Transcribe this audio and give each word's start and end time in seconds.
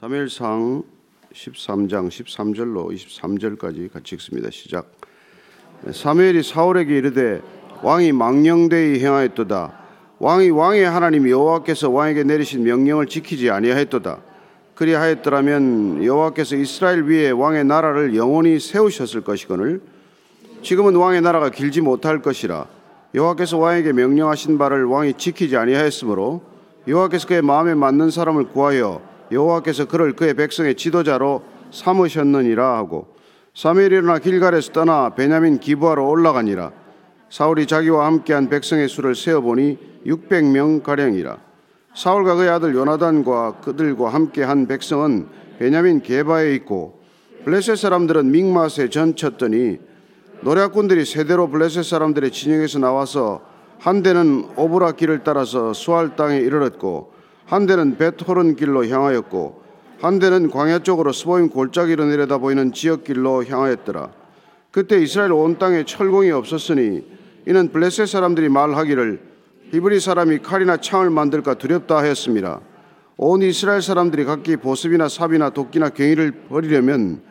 사무엘상 0.00 0.84
13장 1.32 2.06
13절로 2.06 2.94
23절까지 2.94 3.92
같이 3.92 4.14
읽습니다. 4.14 4.48
시작. 4.48 4.92
사무엘이 5.90 6.44
사울에게 6.44 6.96
이르되 6.96 7.42
왕이 7.82 8.12
망령되이 8.12 9.00
행하였도다. 9.00 9.72
왕이 10.20 10.50
왕의 10.50 10.84
하나님 10.84 11.28
여호와께서 11.28 11.90
왕에게 11.90 12.22
내리신 12.22 12.62
명령을 12.62 13.06
지키지 13.06 13.50
아니하였도다. 13.50 14.20
그리하였더라면 14.76 16.04
여호와께서 16.04 16.54
이스라엘 16.54 17.02
위에 17.02 17.30
왕의 17.30 17.64
나라를 17.64 18.14
영원히 18.14 18.60
세우셨을 18.60 19.22
것이거늘 19.22 19.80
지금은 20.62 20.94
왕의 20.94 21.22
나라가 21.22 21.50
길지 21.50 21.80
못할 21.80 22.22
것이라 22.22 22.66
여호와께서 23.16 23.58
왕에게 23.58 23.94
명령하신 23.94 24.58
바를 24.58 24.84
왕이 24.84 25.14
지키지 25.14 25.56
아니하였으므로 25.56 26.42
여호와께서 26.86 27.26
그의 27.26 27.42
마음에 27.42 27.74
맞는 27.74 28.12
사람을 28.12 28.44
구하여 28.50 29.07
여호와께서 29.30 29.86
그를 29.86 30.14
그의 30.14 30.34
백성의 30.34 30.76
지도자로 30.76 31.42
삼으셨느니라 31.70 32.76
하고 32.76 33.18
사무엘이 33.54 33.96
일어나 33.96 34.18
길갈에서 34.18 34.72
떠나 34.72 35.14
베냐민 35.14 35.58
기부하러 35.58 36.04
올라가니라. 36.04 36.70
사울이 37.28 37.66
자기와 37.66 38.06
함께한 38.06 38.48
백성의 38.48 38.88
수를 38.88 39.14
세어보니 39.14 40.02
600명 40.06 40.82
가량이라. 40.82 41.38
사울과 41.94 42.36
그의 42.36 42.48
아들 42.50 42.74
요나단과 42.74 43.60
그들과 43.60 44.10
함께한 44.10 44.68
백성은 44.68 45.26
베냐민 45.58 46.00
게바에 46.00 46.54
있고 46.54 47.00
블레셋 47.44 47.76
사람들은 47.76 48.30
믹맛에 48.30 48.90
전쳤더니 48.90 49.78
노략군들이 50.42 51.04
세대로 51.04 51.48
블레셋 51.48 51.84
사람들의 51.84 52.30
진영에서 52.30 52.78
나와서 52.78 53.40
한 53.80 54.02
대는 54.02 54.50
오브라 54.56 54.92
길을 54.92 55.24
따라서 55.24 55.72
수알 55.72 56.14
땅에 56.14 56.36
이르렀고 56.36 57.12
한 57.48 57.64
대는 57.64 57.96
벧호론 57.96 58.56
길로 58.56 58.86
향하였고 58.86 59.62
한 60.00 60.18
대는 60.18 60.50
광야 60.50 60.80
쪽으로 60.80 61.12
스보임 61.12 61.48
골짜기로 61.48 62.04
내려다 62.04 62.36
보이는 62.36 62.72
지경길로 62.72 63.46
향하였더라. 63.46 64.10
그때 64.70 65.00
이스라엘 65.00 65.32
온 65.32 65.58
땅에 65.58 65.84
철공이 65.84 66.30
없었으니 66.30 67.04
이는 67.46 67.72
블레셋 67.72 68.06
사람들이 68.06 68.50
말하기를 68.50 69.20
히브리 69.72 69.98
사람이 69.98 70.40
칼이나 70.40 70.76
창을 70.76 71.08
만들까 71.08 71.54
두렵다 71.54 71.96
하였습니다. 71.96 72.60
온 73.16 73.40
이스라엘 73.40 73.80
사람들이 73.80 74.26
각기 74.26 74.56
보습이나 74.58 75.08
삽이나 75.08 75.50
도끼나 75.50 75.88
괭이를 75.88 76.32
벼리려면 76.50 77.22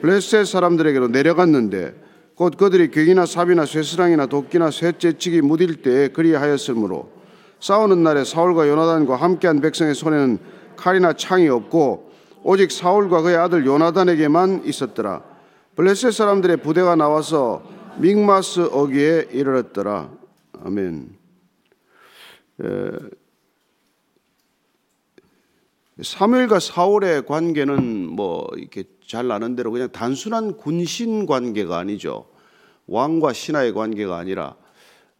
블레셋 0.00 0.46
사람들에게로 0.46 1.08
내려갔는데 1.08 1.92
곧 2.36 2.56
그들이 2.56 2.92
괭이나 2.92 3.26
삽이나 3.26 3.66
쇠스랑이나 3.66 4.26
도끼나 4.26 4.70
쇠째치기 4.70 5.40
무딜 5.42 5.82
때에 5.82 6.08
그리하였으므로 6.08 7.15
싸우는 7.60 8.02
날에 8.02 8.24
사울과 8.24 8.68
요나단과 8.68 9.16
함께한 9.16 9.60
백성의 9.60 9.94
손에는 9.94 10.38
칼이나 10.76 11.14
창이 11.14 11.48
없고 11.48 12.12
오직 12.42 12.70
사울과 12.70 13.22
그의 13.22 13.36
아들 13.36 13.66
요나단에게만 13.66 14.62
있었더라. 14.64 15.22
블레셋 15.74 16.12
사람들의 16.12 16.58
부대가 16.58 16.94
나와서 16.96 17.62
믹마스 17.98 18.68
어기에 18.70 19.28
이르렀더라. 19.30 20.10
아멘. 20.64 21.16
사무엘과 26.02 26.60
사울의 26.60 27.24
관계는 27.26 28.06
뭐 28.10 28.46
이렇게 28.56 28.84
잘 29.06 29.30
아는 29.30 29.56
대로 29.56 29.70
그냥 29.70 29.90
단순한 29.90 30.56
군신 30.56 31.26
관계가 31.26 31.78
아니죠. 31.78 32.26
왕과 32.86 33.32
신하의 33.32 33.72
관계가 33.72 34.16
아니라 34.16 34.56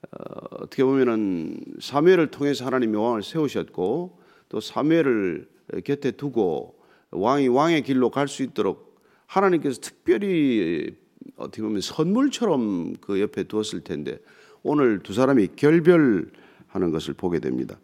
어, 0.03 0.59
떻게 0.67 0.85
보면은 0.85 1.59
사무엘을 1.81 2.31
통해서 2.31 2.65
하나님이 2.65 2.97
왕을 2.97 3.23
세우셨고 3.23 4.19
또 4.49 4.61
사무엘을 4.61 5.49
곁에 5.85 6.13
두고 6.13 6.77
왕이 7.11 7.49
왕의 7.49 7.83
길로 7.83 8.11
갈 8.11 8.29
수 8.29 8.43
있도록 8.43 9.01
하나님께서 9.27 9.81
특별히 9.81 10.95
어떻게 11.37 11.63
보면 11.63 11.81
선물처럼 11.81 12.95
그 13.01 13.21
옆에 13.21 13.45
두었을 13.45 13.81
텐데 13.81 14.19
오늘 14.63 15.01
두 15.01 15.13
사람이 15.13 15.49
결별하는 15.57 16.91
것을 16.93 17.15
보게 17.15 17.41
됩니다. 17.41 17.79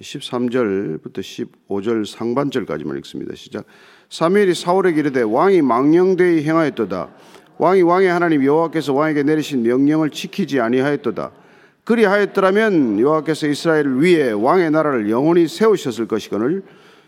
13절부터 0.00 1.20
15절 1.68 2.04
상반절까지만 2.04 2.96
읽습니다. 2.98 3.34
시작. 3.34 3.64
사무엘이 4.10 4.54
사울에게 4.54 5.00
이르되 5.00 5.22
왕이 5.22 5.62
망령되이 5.62 6.42
행하였도다. 6.44 7.14
왕이 7.58 7.82
왕의 7.82 8.08
하나님 8.08 8.44
여호와께서 8.44 8.92
왕에게 8.92 9.22
내리신 9.22 9.62
명령을 9.62 10.10
지키지 10.10 10.60
아니하였도다. 10.60 11.32
그리하였더라면 11.84 12.98
여호와께서 12.98 13.46
이스라엘 13.46 13.86
위에 13.96 14.32
왕의 14.32 14.70
나라를 14.70 15.10
영원히 15.10 15.46
세우셨을 15.46 16.08
것이거늘 16.08 16.62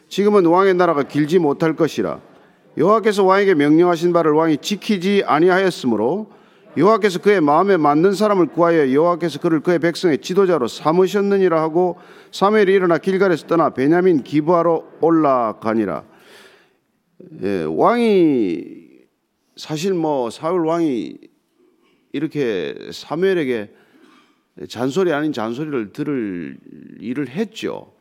지금은 0.08 0.46
왕의 0.46 0.74
나라가 0.74 1.02
길지 1.02 1.38
못할 1.38 1.74
것이라. 1.74 2.20
여호와께서 2.76 3.24
왕에게 3.24 3.54
명령하신 3.54 4.12
바를 4.12 4.32
왕이 4.32 4.58
지키지 4.58 5.24
아니하였으므로 5.26 6.30
여호와께서 6.76 7.20
그의 7.20 7.40
마음에 7.40 7.78
맞는 7.78 8.12
사람을 8.12 8.48
구하여 8.48 8.92
여호와께서 8.92 9.40
그를 9.40 9.60
그의 9.60 9.78
백성의 9.78 10.18
지도자로 10.18 10.68
삼으셨느니라 10.68 11.60
하고 11.60 11.96
사무엘이 12.32 12.74
일어나 12.74 12.98
길갈에서 12.98 13.46
떠나 13.46 13.70
베냐민 13.70 14.22
기부하러 14.22 14.84
올라가니라. 15.00 16.04
예, 17.42 17.64
왕이 17.66 18.64
사실 19.56 19.94
뭐 19.94 20.28
사울 20.28 20.66
왕이 20.66 21.16
이렇게 22.12 22.74
사무엘에게 22.92 23.70
잔소리 24.68 25.12
아닌 25.12 25.32
잔소리를 25.32 25.92
들을 25.92 26.58
일을 27.00 27.28
했죠. 27.28 27.92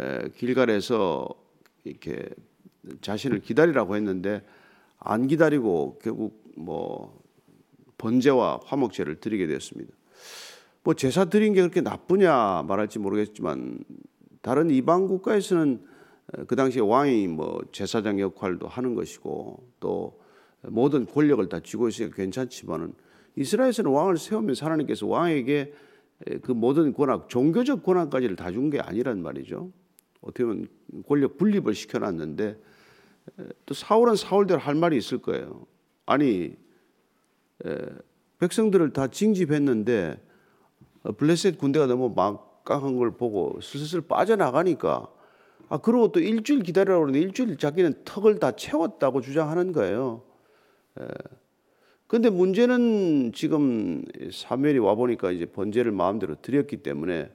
예, 0.00 0.28
길갈에서 0.36 1.28
이렇게 1.84 2.28
자신을 3.00 3.40
기다리라고 3.40 3.96
했는데 3.96 4.44
안 4.98 5.26
기다리고 5.26 5.98
결국 6.02 6.42
뭐 6.56 7.20
번제와 7.98 8.60
화목제를 8.64 9.16
드리게 9.16 9.46
되었습니다. 9.46 9.92
뭐 10.84 10.94
제사 10.94 11.24
드린 11.24 11.52
게 11.52 11.60
그렇게 11.60 11.80
나쁘냐 11.80 12.62
말할지 12.62 12.98
모르겠지만 13.00 13.80
다른 14.42 14.70
이방 14.70 15.08
국가에서는 15.08 15.84
그 16.46 16.54
당시에 16.54 16.80
왕이 16.80 17.26
뭐 17.28 17.60
제사장 17.72 18.20
역할도 18.20 18.68
하는 18.68 18.94
것이고 18.94 19.68
또 19.80 20.20
모든 20.62 21.06
권력을 21.06 21.48
다 21.48 21.60
쥐고 21.60 21.88
있으니까 21.88 22.16
괜찮지만은 22.16 22.92
이스라엘에서는 23.36 23.90
왕을 23.90 24.16
세우면서 24.18 24.64
하나님께서 24.66 25.06
왕에게 25.06 25.72
그 26.42 26.52
모든 26.52 26.92
권한, 26.94 27.22
종교적 27.28 27.82
권한까지를 27.82 28.36
다 28.36 28.50
준 28.50 28.70
게 28.70 28.80
아니란 28.80 29.22
말이죠. 29.22 29.70
어떻게 30.22 30.44
보면 30.44 30.68
권력 31.06 31.36
분립을 31.38 31.74
시켜놨는데 31.74 32.58
또 33.66 33.74
사울은 33.74 34.16
사울대로 34.16 34.60
할 34.60 34.74
말이 34.74 34.96
있을 34.96 35.18
거예요. 35.18 35.66
아니 36.06 36.56
백성들을 38.38 38.92
다 38.92 39.08
징집했는데 39.08 40.20
어, 41.04 41.12
블레셋 41.12 41.58
군대가 41.58 41.86
너무 41.86 42.12
막강한 42.14 42.96
걸 42.96 43.12
보고 43.16 43.58
슬슬 43.60 44.00
빠져나가니까 44.00 45.08
아 45.68 45.78
그러고 45.78 46.12
또 46.12 46.20
일주일 46.20 46.62
기다리라고 46.62 47.02
그러는데 47.04 47.24
일주일 47.24 47.56
자기는 47.56 48.04
턱을 48.04 48.38
다 48.38 48.52
채웠다고 48.52 49.20
주장하는 49.20 49.72
거예요. 49.72 50.22
근데 52.06 52.30
문제는 52.30 53.32
지금 53.34 54.04
사무엘이 54.32 54.78
와 54.78 54.94
보니까 54.94 55.32
이제 55.32 55.46
번제를 55.46 55.90
마음대로 55.92 56.36
드렸기 56.40 56.78
때문에 56.78 57.30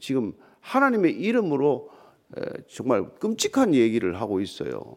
지금 0.00 0.32
하나님의 0.60 1.12
이름으로 1.12 1.90
정말 2.68 3.08
끔찍한 3.18 3.74
얘기를 3.74 4.20
하고 4.20 4.40
있어요. 4.40 4.96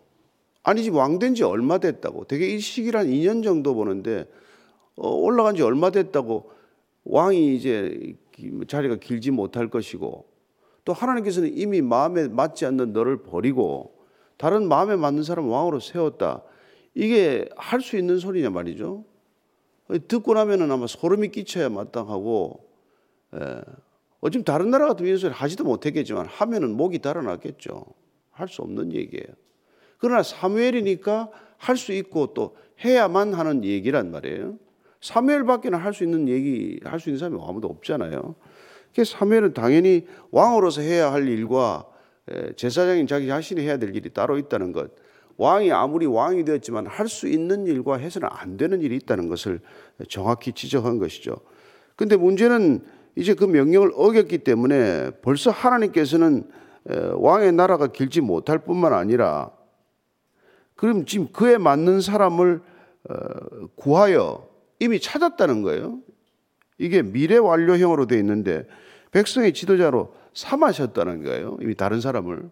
아니 0.63 0.81
지금 0.81 0.97
왕된 0.99 1.35
지 1.35 1.43
얼마 1.43 1.77
됐다고. 1.77 2.25
되게 2.25 2.47
이 2.47 2.59
시기란 2.59 3.07
2년 3.07 3.43
정도 3.43 3.75
보는데 3.75 4.25
어, 4.95 5.09
올라간 5.09 5.55
지 5.55 5.61
얼마 5.61 5.89
됐다고 5.89 6.51
왕이 7.03 7.55
이제 7.55 8.15
자리가 8.67 8.95
길지 8.97 9.31
못할 9.31 9.69
것이고 9.69 10.25
또 10.85 10.93
하나님께서는 10.93 11.55
이미 11.57 11.81
마음에 11.81 12.27
맞지 12.27 12.65
않는 12.65 12.93
너를 12.93 13.23
버리고 13.23 13.93
다른 14.37 14.67
마음에 14.67 14.95
맞는 14.95 15.23
사람 15.23 15.49
왕으로 15.49 15.79
세웠다. 15.79 16.43
이게 16.95 17.49
할 17.57 17.81
수 17.81 17.97
있는 17.97 18.19
소리냐 18.19 18.49
말이죠. 18.49 19.03
듣고 20.07 20.33
나면은 20.33 20.71
아마 20.71 20.87
소름이 20.87 21.29
끼쳐야 21.29 21.69
마땅하고, 21.69 22.63
예. 23.35 23.61
어쩜 24.21 24.43
다른 24.43 24.69
나라 24.69 24.87
같으면 24.87 25.07
이런 25.07 25.19
소리 25.19 25.33
하지도 25.33 25.65
못했겠지만 25.65 26.25
하면은 26.27 26.77
목이 26.77 26.99
달아났겠죠. 26.99 27.85
할 28.31 28.47
수 28.47 28.61
없는 28.61 28.93
얘기예요. 28.93 29.27
그러나 29.97 30.23
사무엘이니까 30.23 31.29
할 31.57 31.77
수 31.77 31.91
있고 31.93 32.33
또 32.33 32.55
해야만 32.83 33.33
하는 33.33 33.63
얘기란 33.63 34.11
말이에요. 34.11 34.57
사무엘밖에는 35.01 35.77
할 35.77 35.93
수 35.93 36.03
있는 36.03 36.29
얘기 36.29 36.79
할 36.83 36.99
수 36.99 37.09
있는 37.09 37.19
사람이 37.19 37.37
아무도 37.45 37.67
없잖아요. 37.67 38.35
그래서 38.93 39.17
사무엘은 39.17 39.53
당연히 39.53 40.07
왕으로서 40.31 40.81
해야 40.81 41.11
할 41.11 41.27
일과 41.27 41.85
제사장인 42.55 43.07
자기 43.07 43.27
자신이 43.27 43.61
해야 43.61 43.77
될 43.77 43.93
일이 43.95 44.09
따로 44.09 44.37
있다는 44.37 44.71
것. 44.71 44.91
왕이 45.37 45.71
아무리 45.71 46.05
왕이 46.05 46.45
되었지만 46.45 46.87
할 46.87 47.07
수 47.07 47.27
있는 47.27 47.65
일과 47.65 47.97
해서는 47.97 48.27
안 48.31 48.57
되는 48.57 48.81
일이 48.81 48.95
있다는 48.97 49.27
것을 49.29 49.59
정확히 50.09 50.53
지적한 50.53 50.99
것이죠. 50.99 51.37
근데 51.95 52.15
문제는 52.15 52.83
이제 53.15 53.33
그 53.33 53.45
명령을 53.45 53.91
어겼기 53.95 54.39
때문에 54.39 55.11
벌써 55.21 55.51
하나님께서는 55.51 56.49
왕의 57.15 57.53
나라가 57.53 57.87
길지 57.87 58.21
못할 58.21 58.59
뿐만 58.59 58.93
아니라 58.93 59.51
그럼 60.75 61.05
지금 61.05 61.27
그에 61.31 61.57
맞는 61.57 62.01
사람을 62.01 62.61
어, 63.09 63.15
구하여 63.75 64.47
이미 64.79 64.99
찾았다는 64.99 65.61
거예요. 65.61 65.99
이게 66.77 67.01
미래 67.01 67.37
완료형으로 67.37 68.07
되어 68.07 68.17
있는데 68.19 68.65
백성의 69.11 69.53
지도자로 69.53 70.13
삼으셨다는 70.33 71.23
거예요. 71.23 71.57
이미 71.61 71.75
다른 71.75 72.01
사람을. 72.01 72.49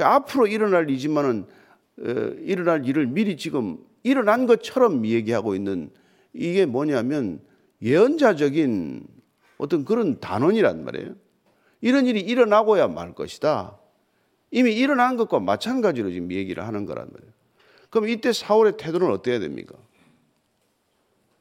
앞으로 0.00 0.46
일어날 0.46 0.88
일이지만은 0.90 1.46
어, 1.46 1.54
일어날 1.96 2.86
일을 2.86 3.06
미리 3.06 3.36
지금 3.36 3.78
일어난 4.02 4.46
것처럼 4.46 5.06
얘기하고 5.06 5.54
있는 5.54 5.90
이게 6.32 6.66
뭐냐면 6.66 7.40
예언자적인 7.82 9.06
어떤 9.58 9.84
그런 9.84 10.20
단원이란 10.20 10.84
말이에요. 10.84 11.14
이런 11.80 12.06
일이 12.06 12.20
일어나고야 12.20 12.88
말 12.88 13.14
것이다. 13.14 13.78
이미 14.50 14.72
일어난 14.72 15.16
것과 15.16 15.40
마찬가지로 15.40 16.10
지금 16.10 16.30
얘기를 16.32 16.66
하는 16.66 16.86
거란 16.86 17.08
말이에요. 17.12 17.32
그럼 17.90 18.08
이때 18.08 18.32
사울의 18.32 18.76
태도는 18.76 19.10
어때야 19.10 19.38
됩니까? 19.38 19.74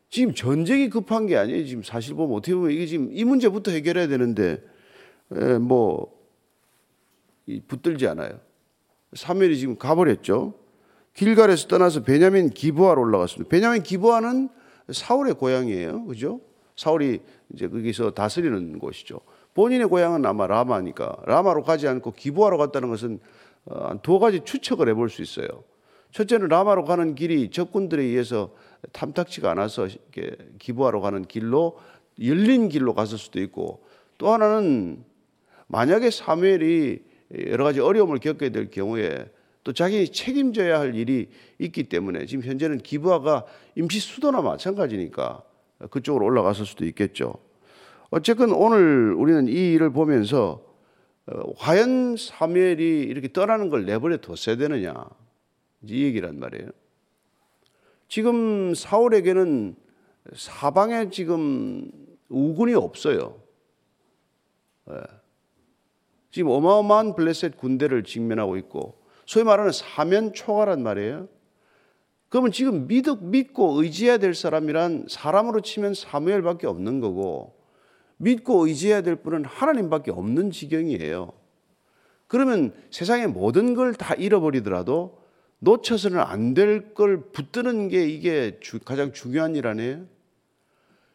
지금 0.09 0.35
전쟁이 0.35 0.89
급한 0.89 1.25
게 1.25 1.35
아니에요. 1.37 1.65
지금 1.65 1.81
사실 1.81 2.13
보면 2.13 2.37
어떻게 2.37 2.53
보면 2.53 2.71
이게 2.71 2.85
지금 2.85 3.09
이 3.11 3.23
문제부터 3.23 3.71
해결해야 3.71 4.07
되는데 4.07 4.63
에, 5.31 5.57
뭐 5.57 6.13
붙들지 7.67 8.07
않아요. 8.07 8.39
사무엘이 9.15 9.57
지금 9.57 9.77
가버렸죠. 9.77 10.53
길갈에서 11.13 11.67
떠나서 11.67 12.03
베냐민 12.03 12.49
기부하러 12.49 13.01
올라갔습니다. 13.01 13.49
베냐민 13.49 13.83
기부하는 13.83 14.49
사울의 14.91 15.35
고향이에요. 15.35 16.05
그죠? 16.05 16.41
사울이 16.75 17.21
이제 17.53 17.67
거기서 17.67 18.11
다스리는 18.11 18.79
곳이죠. 18.79 19.19
본인의 19.53 19.87
고향은 19.87 20.25
아마 20.25 20.47
라마니까 20.47 21.17
라마로 21.25 21.63
가지 21.63 21.87
않고 21.87 22.13
기부하러 22.13 22.57
갔다는 22.57 22.89
것은 22.89 23.19
어, 23.65 24.01
두 24.01 24.19
가지 24.19 24.41
추측을 24.43 24.89
해볼 24.89 25.09
수 25.09 25.21
있어요. 25.21 25.47
첫째는 26.11 26.47
라마로 26.47 26.85
가는 26.85 27.15
길이 27.15 27.49
적군들에 27.49 28.03
의해서 28.03 28.53
탐탁치가 28.91 29.51
않아서 29.51 29.87
기부하러 30.59 31.01
가는 31.01 31.23
길로 31.23 31.77
열린 32.21 32.69
길로 32.69 32.93
갔을 32.93 33.17
수도 33.17 33.39
있고 33.41 33.83
또 34.17 34.31
하나는 34.31 35.03
만약에 35.67 36.11
사무엘이 36.11 37.03
여러 37.47 37.63
가지 37.63 37.79
어려움을 37.79 38.19
겪게 38.19 38.49
될 38.49 38.69
경우에 38.69 39.29
또 39.63 39.71
자기 39.73 40.09
책임져야 40.11 40.79
할 40.79 40.95
일이 40.95 41.29
있기 41.59 41.83
때문에 41.83 42.25
지금 42.25 42.43
현재는 42.43 42.79
기부하가 42.79 43.45
임시 43.75 43.99
수도나 43.99 44.41
마찬가지니까 44.41 45.43
그쪽으로 45.89 46.25
올라갔을 46.25 46.65
수도 46.65 46.85
있겠죠. 46.85 47.35
어쨌든 48.09 48.51
오늘 48.51 49.13
우리는 49.13 49.47
이 49.47 49.73
일을 49.73 49.91
보면서 49.91 50.63
어, 51.25 51.53
과연 51.55 52.17
사무엘이 52.17 53.01
이렇게 53.03 53.31
떠나는 53.31 53.69
걸 53.69 53.85
내버려 53.85 54.17
뒀어야 54.17 54.57
되느냐 54.57 54.93
이 55.83 56.03
얘기란 56.03 56.39
말이에요. 56.39 56.69
지금 58.09 58.75
사울에게는 58.75 59.75
사방에 60.35 61.09
지금 61.09 61.89
우군이 62.29 62.73
없어요. 62.73 63.41
예. 64.91 65.22
지금 66.33 66.49
어마어마한 66.49 67.13
블레셋 67.15 67.57
군대를 67.57 68.03
직면하고 68.03 68.57
있고 68.57 68.97
소위 69.27 69.43
말하는 69.45 69.71
사면 69.71 70.33
초과란 70.33 70.81
말이에요. 70.81 71.27
그러면 72.27 72.51
지금 72.51 72.87
믿, 72.87 73.05
믿고 73.21 73.79
의지해야 73.79 74.17
될 74.17 74.33
사람이란 74.33 75.05
사람으로 75.07 75.61
치면 75.61 75.93
사무엘밖에 75.93 76.65
없는 76.65 77.01
거고 77.01 77.55
믿고 78.17 78.65
의지해야 78.65 79.01
될 79.01 79.17
분은 79.17 79.45
하나님밖에 79.45 80.09
없는 80.09 80.49
지경이에요. 80.49 81.33
그러면 82.25 82.73
세상의 82.89 83.27
모든 83.27 83.75
걸 83.75 83.93
다 83.93 84.15
잃어버리더라도 84.15 85.21
놓쳐서는 85.59 86.19
안 86.19 86.55
될 86.55 86.95
걸 86.95 87.29
붙드는 87.31 87.89
게 87.89 88.07
이게 88.07 88.57
주, 88.59 88.79
가장 88.79 89.13
중요한 89.13 89.55
일 89.55 89.67
아니에요? 89.67 90.05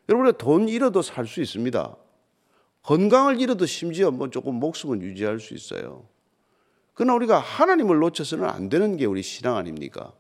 여러분, 0.09 0.33
돈 0.39 0.69
잃어도 0.69 1.03
살 1.03 1.27
수 1.27 1.41
있습니다. 1.43 1.97
건강을 2.89 3.39
잃어도 3.39 3.67
심지어 3.67 4.11
뭐 4.11 4.31
조금 4.31 4.55
목숨은 4.55 5.03
유지할 5.03 5.41
수 5.41 5.53
있어요. 5.53 6.09
그러나 6.95 7.13
우리가 7.17 7.39
하나님을 7.39 7.99
놓쳐서는 7.99 8.49
안 8.49 8.71
되는 8.71 8.97
게 8.97 9.05
우리 9.05 9.23
신앙 9.23 9.57
아닙니까? 9.57 10.15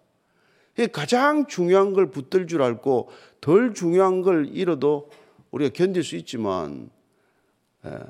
가장 0.92 1.46
중요한 1.46 1.94
걸 1.94 2.10
붙들 2.10 2.46
줄 2.46 2.60
알고 2.60 3.08
덜 3.40 3.72
중요한 3.72 4.20
걸 4.20 4.50
잃어도 4.52 5.08
우리가 5.50 5.72
견딜 5.72 6.04
수 6.04 6.14
있지만 6.16 6.90
예, 7.86 8.00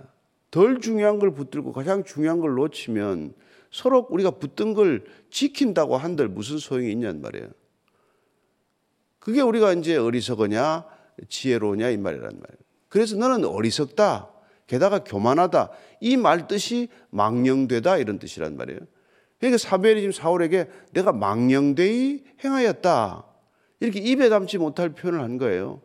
덜 0.51 0.81
중요한 0.81 1.21
걸 1.21 1.33
붙들고 1.35 1.73
가장 1.73 2.03
중요한 2.03 2.41
걸 2.41 2.57
놓치면 2.57 3.35
서로 3.71 4.09
우리가 4.11 4.33
붙든 4.33 4.75
걸 4.75 5.05
지킨다고 5.31 5.97
한들 5.97 6.27
무슨 6.27 6.59
소용이 6.59 6.91
있냔 6.91 7.21
말이에요. 7.21 7.47
그게 9.21 9.41
우리가 9.41 9.75
이제 9.75 9.97
어리석으냐 9.97 10.85
지혜로우냐 11.29 11.91
이 11.91 11.97
말이란 11.97 12.41
말이에요. 12.41 12.59
그래서 12.89 13.15
너는 13.15 13.45
어리석다. 13.45 14.33
게다가 14.69 15.03
교만하다. 15.03 15.71
이 16.01 16.17
말 16.17 16.47
뜻이 16.47 16.89
망령되다 17.11 17.97
이런 17.97 18.21
뜻이란 18.21 18.57
말이에요. 18.57 18.79
그러니까 19.41 19.59
사무엘이 19.59 20.01
지금 20.01 20.13
사울에게 20.13 20.69
내가 20.93 21.13
망령되이 21.13 22.25
행하였다. 22.45 23.25
이렇게 23.81 23.99
입에 24.01 24.29
담지 24.29 24.59
못할 24.59 24.91
표현을 24.91 25.21
한 25.21 25.39
거예요. 25.39 25.81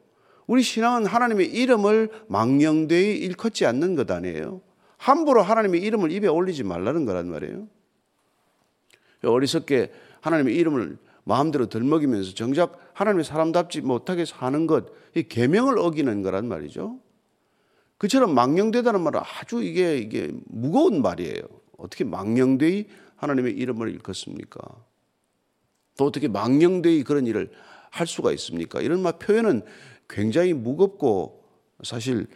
우리 0.46 0.62
신앙은 0.62 1.06
하나님의 1.06 1.48
이름을 1.52 2.10
망령되이 2.28 3.18
일컫지 3.20 3.66
않는 3.66 3.96
것 3.96 4.12
아니에요. 4.12 4.62
함부로 4.98 5.42
하나님의 5.42 5.82
이름을 5.82 6.12
입에 6.12 6.28
올리지 6.28 6.64
말라는 6.64 7.06
거란 7.06 7.30
말이에요. 7.30 7.68
어리석게 9.24 9.92
하나님의 10.22 10.56
이름을 10.56 10.98
마음대로 11.24 11.68
들먹이면서 11.68 12.34
정작 12.34 12.78
하나님의 12.94 13.24
사람답지 13.24 13.82
못하게 13.82 14.26
사는 14.26 14.68
것, 14.68 14.88
이 15.16 15.24
계명을 15.24 15.78
어기는 15.78 16.22
거란 16.22 16.48
말이죠. 16.48 17.00
그처럼 17.98 18.34
망령되다는 18.36 19.02
말은 19.02 19.20
아주 19.22 19.64
이게 19.64 19.98
이게 19.98 20.32
무거운 20.46 21.02
말이에요. 21.02 21.42
어떻게 21.78 22.04
망령되이 22.04 22.88
하나님의 23.16 23.54
이름을 23.54 23.90
일컫습니까? 23.90 24.60
또 25.98 26.06
어떻게 26.06 26.28
망령되이 26.28 27.04
그런 27.04 27.28
일을 27.28 27.52
할 27.92 28.08
수가 28.08 28.32
있습니까? 28.34 28.82
이런 28.82 29.02
말 29.02 29.20
표현은 29.20 29.62
굉장히 30.10 30.54
무겁고 30.54 31.44
사실 31.84 32.28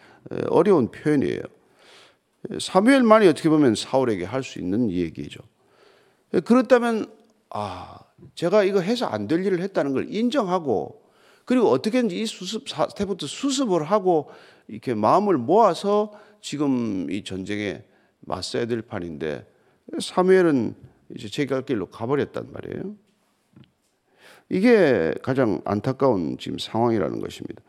어려운 0.49 0.91
표현이에요. 0.91 1.41
사무엘만이 2.59 3.27
어떻게 3.27 3.49
보면 3.49 3.75
사울에게 3.75 4.23
할 4.25 4.43
수 4.43 4.59
있는 4.59 4.89
얘기죠. 4.91 5.39
그렇다면 6.45 7.11
아 7.49 7.99
제가 8.35 8.63
이거 8.63 8.79
해서 8.79 9.05
안 9.07 9.27
될 9.27 9.45
일을 9.45 9.61
했다는 9.61 9.93
걸 9.93 10.13
인정하고 10.13 11.01
그리고 11.45 11.69
어떻게든지 11.69 12.19
이 12.19 12.25
수습 12.25 12.69
사태부터 12.69 13.25
수습을 13.27 13.83
하고 13.83 14.29
이렇게 14.67 14.93
마음을 14.93 15.37
모아서 15.37 16.11
지금 16.41 17.09
이 17.09 17.23
전쟁에 17.23 17.83
맞서야 18.21 18.65
될 18.65 18.81
판인데 18.81 19.45
사무엘은 19.99 20.75
이제 21.15 21.29
제갈 21.29 21.63
길로 21.63 21.85
가버렸단 21.87 22.47
말이에요. 22.51 22.95
이게 24.49 25.13
가장 25.21 25.61
안타까운 25.65 26.37
지금 26.37 26.57
상황이라는 26.57 27.19
것입니다. 27.19 27.61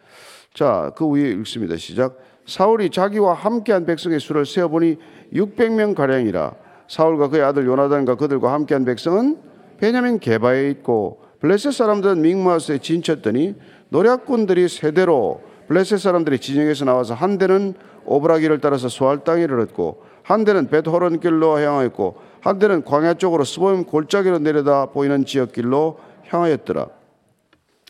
자, 0.54 0.92
그 0.96 1.08
위에 1.08 1.30
읽습니다. 1.30 1.76
시작. 1.76 2.18
사울이 2.46 2.90
자기와 2.90 3.34
함께한 3.34 3.84
백성의 3.84 4.20
수를 4.20 4.46
세어보니 4.46 4.96
600명 5.32 5.94
가량이라. 5.94 6.54
사울과 6.88 7.28
그의 7.28 7.42
아들 7.42 7.66
요나단과 7.66 8.16
그들과 8.16 8.52
함께한 8.52 8.84
백성은 8.84 9.38
베냐민 9.78 10.18
게바에 10.18 10.70
있고 10.70 11.22
블레셋 11.40 11.72
사람들은 11.72 12.22
믹마스에 12.22 12.78
진쳤더니 12.78 13.54
노략군들이 13.90 14.68
세대로 14.68 15.42
블레셋 15.68 16.00
사람들이 16.00 16.38
진영에서 16.38 16.86
나와서 16.86 17.14
한 17.14 17.36
대는 17.36 17.74
오브라기를 18.06 18.60
따라서 18.60 18.88
소알 18.88 19.22
땅에 19.22 19.42
이르렀고 19.42 20.02
한 20.22 20.44
대는 20.44 20.68
벳호론 20.68 21.20
길로 21.20 21.60
향하였고 21.60 22.16
한 22.40 22.58
대는 22.58 22.84
광야 22.84 23.14
쪽으로 23.14 23.44
스보임 23.44 23.84
골짜기로 23.84 24.38
내려다 24.38 24.86
보이는 24.86 25.24
지역 25.26 25.52
길로 25.52 25.98
향하였더라. 26.24 26.88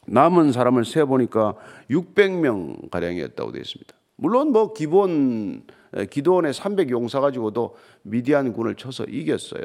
남은 0.06 0.52
사람을 0.52 0.84
세 0.84 1.04
보니까 1.04 1.54
600명 1.90 2.90
가량이었다고 2.90 3.52
되어 3.52 3.60
있습니다. 3.60 3.94
물론 4.16 4.50
뭐 4.50 4.72
기본 4.72 5.62
기도원의 6.10 6.54
300 6.54 6.90
용사 6.90 7.20
가지고도 7.20 7.76
미디안 8.02 8.52
군을 8.52 8.74
쳐서 8.74 9.04
이겼어요. 9.04 9.62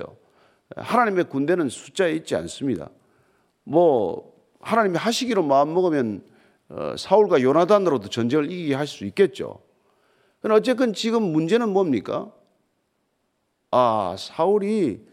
하나님의 0.76 1.26
군대는 1.26 1.70
숫자에 1.70 2.12
있지 2.14 2.36
않습니다. 2.36 2.90
뭐 3.64 4.34
하나님이 4.62 4.98
하시기로 4.98 5.44
마음 5.44 5.74
먹으면 5.74 6.22
어, 6.22 6.33
사울과 6.98 7.42
요나단으로도 7.42 8.10
전쟁을 8.10 8.52
이기게 8.52 8.74
할 8.76 8.88
수 8.88 9.06
있겠죠. 9.06 9.62
그러나 10.42 10.58
어쨌든 10.58 10.94
지금 10.94 11.24
문제는 11.24 11.70
뭡니까? 11.70 12.32
아 13.72 14.16
사울이 14.18 15.06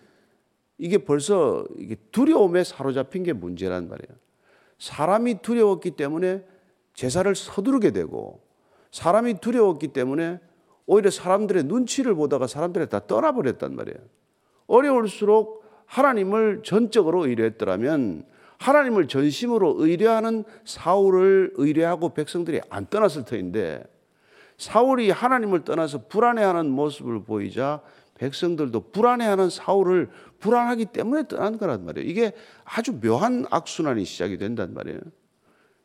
이게 0.79 0.99
벌써 0.99 1.65
이게 1.79 1.97
두려움에 2.11 2.65
사로잡힌 2.65 3.23
게 3.23 3.33
문제란 3.33 3.89
말이에요. 3.89 4.19
사람이 4.79 5.43
두려웠기 5.43 5.93
때문에 5.93 6.45
제사를 6.95 7.33
서두르게 7.35 7.91
되고 7.91 8.43
사람이 8.91 9.41
두려웠기 9.41 9.89
때문에 9.89 10.41
오히려 10.87 11.11
사람들의 11.11 11.65
눈치를 11.65 12.15
보다가 12.15 12.47
사람들이 12.47 12.89
다 12.89 13.07
떠나버렸단 13.07 13.77
말이에요. 13.77 13.99
어려울수록 14.67 15.65
하나님을 15.87 16.63
전적으로 16.65 17.27
의뢰했더라면 17.27 18.25
하나님을 18.61 19.09
전심으로 19.09 19.77
의뢰하는 19.79 20.45
사울을 20.65 21.55
의뢰하고 21.55 22.13
백성들이 22.13 22.61
안 22.69 22.87
떠났을 22.87 23.25
터인데 23.25 23.83
사울이 24.59 25.11
하나님을 25.11 25.65
떠나서 25.65 26.07
불안해하는 26.09 26.71
모습을 26.71 27.25
보이자 27.25 27.81
백성들도 28.17 28.91
불안해하는 28.91 29.49
사울을 29.49 30.11
불안하기 30.41 30.87
때문에 30.87 31.27
떠난 31.27 31.57
거란 31.57 31.87
말이에요. 31.87 32.07
이게 32.07 32.33
아주 32.65 33.01
묘한 33.01 33.47
악순환이 33.51 34.05
시작이 34.05 34.37
된단 34.37 34.75
말이에요. 34.75 35.01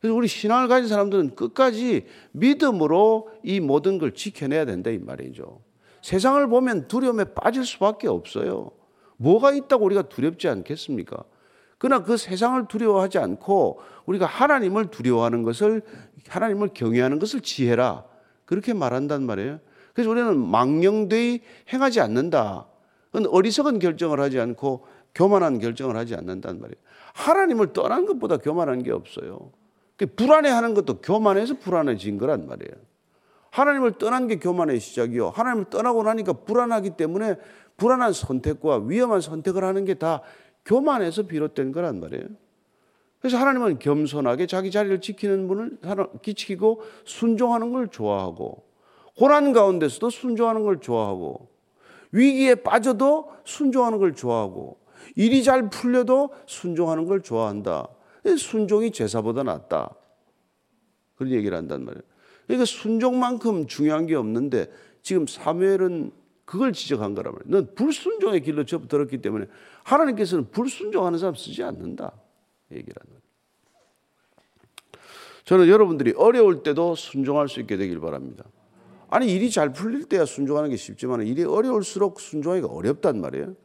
그래서 0.01 0.13
우리 0.13 0.27
신앙을 0.27 0.67
가진 0.67 0.89
사람들은 0.89 1.35
끝까지 1.35 2.05
믿음으로 2.33 3.29
이 3.41 3.61
모든 3.61 3.99
걸 3.99 4.13
지켜내야 4.13 4.65
된다 4.65 4.89
이 4.89 4.97
말이죠. 4.97 5.61
세상을 6.01 6.45
보면 6.49 6.89
두려움에 6.89 7.23
빠질 7.23 7.65
수밖에 7.65 8.09
없어요. 8.09 8.71
뭐가 9.15 9.53
있다고 9.53 9.85
우리가 9.85 10.09
두렵지 10.09 10.49
않겠습니까? 10.49 11.23
그러나 11.85 12.03
그 12.03 12.17
세상을 12.17 12.67
두려워하지 12.67 13.19
않고 13.19 13.79
우리가 14.07 14.25
하나님을 14.25 14.87
두려워하는 14.87 15.43
것을 15.43 15.83
하나님을 16.27 16.69
경외하는 16.73 17.19
것을 17.19 17.41
지혜라 17.41 18.05
그렇게 18.45 18.73
말한단 18.73 19.21
말이에요. 19.21 19.59
그래서 19.93 20.09
우리는 20.09 20.35
망령되이 20.35 21.41
행하지 21.71 22.01
않는다. 22.01 22.65
어리석은 23.29 23.77
결정을 23.77 24.19
하지 24.19 24.39
않고 24.39 24.87
교만한 25.13 25.59
결정을 25.59 25.95
하지 25.95 26.15
않는단 26.15 26.59
말이에요. 26.59 26.75
하나님을 27.13 27.73
떠난 27.73 28.07
것보다 28.07 28.37
교만한 28.37 28.81
게 28.81 28.91
없어요. 28.91 29.51
불안해하는 30.15 30.73
것도 30.73 31.01
교만해서 31.01 31.59
불안해진 31.59 32.17
거란 32.17 32.47
말이에요. 32.47 32.73
하나님을 33.51 33.99
떠난 33.99 34.25
게 34.25 34.39
교만의 34.39 34.79
시작이요. 34.79 35.29
하나님을 35.29 35.65
떠나고 35.69 36.01
나니까 36.01 36.33
불안하기 36.33 36.97
때문에 36.97 37.35
불안한 37.77 38.11
선택과 38.13 38.85
위험한 38.87 39.21
선택을 39.21 39.63
하는 39.63 39.85
게 39.85 39.93
다 39.93 40.23
교만에서 40.65 41.23
비롯된 41.23 41.71
거란 41.71 41.99
말이에요. 41.99 42.25
그래서 43.19 43.37
하나님은 43.37 43.79
겸손하게 43.79 44.45
자기 44.45 44.69
자리를 44.69 45.01
지키는 45.01 45.47
분을 45.47 45.77
기치고 46.21 46.83
순종하는 47.05 47.71
걸 47.71 47.87
좋아하고 47.87 48.63
고난 49.17 49.53
가운데서도 49.53 50.09
순종하는 50.09 50.63
걸 50.63 50.79
좋아하고 50.79 51.49
위기에 52.11 52.55
빠져도 52.55 53.31
순종하는 53.45 53.97
걸 53.97 54.13
좋아하고 54.13 54.77
일이 55.15 55.43
잘 55.43 55.69
풀려도 55.69 56.31
순종하는 56.45 57.05
걸 57.05 57.21
좋아한다. 57.21 57.87
순종이 58.37 58.91
제사보다 58.91 59.43
낫다. 59.43 59.95
그런 61.15 61.31
얘기를 61.31 61.57
한단 61.57 61.85
말이에요. 61.85 62.03
그러니까 62.45 62.65
순종만큼 62.65 63.67
중요한 63.67 64.05
게 64.05 64.15
없는데 64.15 64.71
지금 65.01 65.25
사무엘은 65.27 66.11
그걸 66.45 66.73
지적한 66.73 67.15
거란 67.15 67.33
말이에요. 67.33 67.51
넌 67.51 67.75
불순종의 67.75 68.41
길로 68.41 68.65
접들었기 68.65 69.21
때문에 69.21 69.45
하나님께서는 69.85 70.49
불순종하는 70.49 71.19
사람 71.19 71.35
쓰지 71.35 71.63
않는다. 71.63 72.11
거예요. 72.69 73.21
저는 75.45 75.67
여러분들이 75.67 76.13
어려울 76.17 76.63
때도 76.63 76.95
순종할 76.95 77.47
수 77.47 77.59
있게 77.59 77.77
되길 77.77 77.99
바랍니다. 77.99 78.43
아니 79.09 79.31
일이 79.31 79.51
잘 79.51 79.71
풀릴 79.71 80.05
때야 80.05 80.25
순종하는 80.25 80.71
게 80.71 80.75
쉽지만 80.75 81.21
일이 81.21 81.43
어려울수록 81.43 82.19
순종하기가 82.19 82.67
어렵단 82.67 83.21
말이에요. 83.21 83.55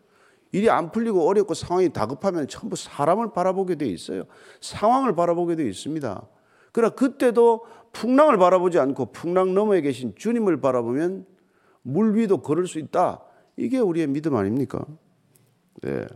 일이 0.52 0.68
안 0.68 0.92
풀리고 0.92 1.26
어렵고 1.26 1.54
상황이 1.54 1.90
다급하면 1.90 2.48
전부 2.48 2.76
사람을 2.76 3.32
바라보게 3.32 3.76
돼 3.76 3.86
있어요. 3.86 4.24
상황을 4.60 5.14
바라보게 5.14 5.56
돼 5.56 5.66
있습니다. 5.66 6.28
그러나 6.72 6.94
그때도 6.94 7.64
풍랑을 7.92 8.36
바라보지 8.36 8.78
않고 8.78 9.12
풍랑 9.12 9.54
너머에 9.54 9.80
계신 9.80 10.14
주님을 10.14 10.60
바라보면 10.60 11.24
물 11.82 12.16
위도 12.16 12.42
걸을 12.42 12.66
수 12.66 12.78
있다. 12.78 13.22
이게 13.56 13.78
우리의 13.78 14.06
믿음 14.08 14.36
아닙니까? 14.36 14.84
네. 15.82 16.06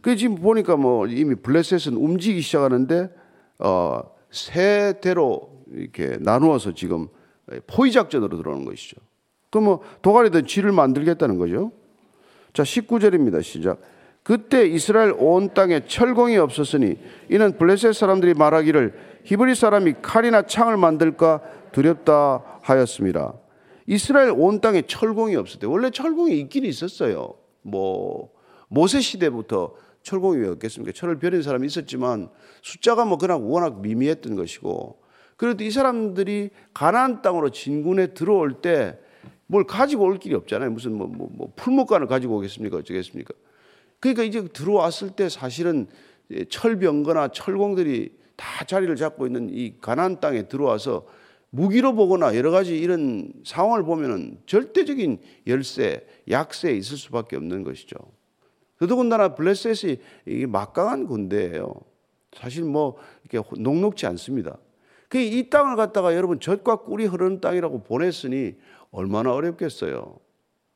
그 0.00 0.16
지금 0.16 0.36
보니까 0.36 0.76
뭐 0.76 1.06
이미 1.06 1.34
블레셋은 1.34 1.96
움직이기 1.96 2.40
시작하는데 2.40 3.10
어, 3.58 4.02
세 4.30 4.94
대로 5.00 5.62
이렇게 5.72 6.16
나누어서 6.20 6.74
지금 6.74 7.08
포위 7.66 7.92
작전으로 7.92 8.36
들어오는 8.36 8.64
것이죠. 8.64 8.96
그럼 9.50 9.64
뭐 9.64 9.80
도가니든 10.02 10.46
쥐를 10.46 10.72
만들겠다는 10.72 11.36
거죠. 11.36 11.72
자, 12.52 12.62
19절입니다. 12.62 13.42
시작. 13.42 13.80
그때 14.22 14.66
이스라엘 14.66 15.14
온 15.16 15.54
땅에 15.54 15.84
철공이 15.86 16.36
없었으니 16.36 16.96
이는 17.28 17.56
블레셋 17.56 17.94
사람들이 17.94 18.34
말하기를 18.34 18.94
히브리 19.24 19.54
사람이 19.54 19.94
칼이나 20.02 20.42
창을 20.42 20.76
만들까 20.76 21.40
두렵다 21.72 22.60
하였습니다. 22.62 23.34
이스라엘 23.86 24.32
온 24.36 24.60
땅에 24.60 24.82
철공이 24.82 25.36
없었대. 25.36 25.66
원래 25.66 25.90
철공이 25.90 26.38
있긴 26.40 26.64
있었어요. 26.64 27.34
뭐 27.62 28.30
모세 28.70 29.00
시대부터 29.00 29.74
철공이 30.02 30.40
왜 30.40 30.48
없겠습니까? 30.48 30.92
철을 30.92 31.18
벼린 31.18 31.42
사람이 31.42 31.66
있었지만 31.66 32.30
숫자가 32.62 33.04
뭐 33.04 33.18
그냥 33.18 33.52
워낙 33.52 33.82
미미했던 33.82 34.34
것이고 34.34 34.98
그래도 35.36 35.64
이 35.64 35.70
사람들이 35.70 36.48
가나안 36.72 37.20
땅으로 37.20 37.50
진군에 37.50 38.14
들어올 38.14 38.62
때 38.62 38.98
뭘 39.50 39.64
가지고 39.64 40.04
올 40.04 40.18
길이 40.18 40.36
없잖아요. 40.36 40.70
무슨 40.70 40.94
뭐, 40.94 41.08
뭐, 41.08 41.28
뭐 41.32 41.52
풀목간을 41.56 42.06
가지고 42.06 42.36
오겠습니까? 42.36 42.76
어쩌겠습니까? 42.76 43.34
그러니까 43.98 44.22
이제 44.22 44.46
들어왔을 44.46 45.10
때 45.10 45.28
사실은 45.28 45.88
철병거나 46.48 47.28
철공들이 47.28 48.12
다 48.36 48.64
자리를 48.64 48.94
잡고 48.94 49.26
있는 49.26 49.50
이 49.52 49.74
가나안 49.80 50.20
땅에 50.20 50.46
들어와서 50.46 51.04
무기로 51.50 51.96
보거나 51.96 52.36
여러 52.36 52.52
가지 52.52 52.78
이런 52.78 53.32
상황을 53.44 53.82
보면은 53.82 54.38
절대적인 54.46 55.18
열세, 55.48 56.06
약세에 56.30 56.72
있을 56.74 56.96
수밖에 56.96 57.34
없는 57.34 57.64
것이죠. 57.64 57.96
더더군다나 58.80 59.34
블레셋이 59.34 59.98
이게 60.26 60.46
막강한 60.46 61.06
군대예요. 61.06 61.74
사실 62.32 62.64
뭐 62.64 62.96
이렇게 63.22 63.46
녹록지 63.60 64.06
않습니다. 64.06 64.56
그 65.08 65.18
이 65.18 65.50
땅을 65.50 65.76
갖다가 65.76 66.14
여러분 66.14 66.40
젖과 66.40 66.76
꿀이 66.76 67.04
흐르는 67.04 67.40
땅이라고 67.40 67.82
보냈으니 67.82 68.54
얼마나 68.90 69.34
어렵겠어요. 69.34 70.18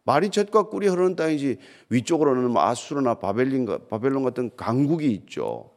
말이 0.04 0.28
젖과 0.28 0.64
꿀이 0.64 0.86
흐르는 0.86 1.16
땅이지 1.16 1.58
위쪽으로는 1.88 2.50
뭐 2.50 2.62
아수르나 2.62 3.14
바벨린, 3.14 3.66
바벨론 3.88 4.22
같은 4.22 4.50
강국이 4.54 5.10
있죠. 5.12 5.70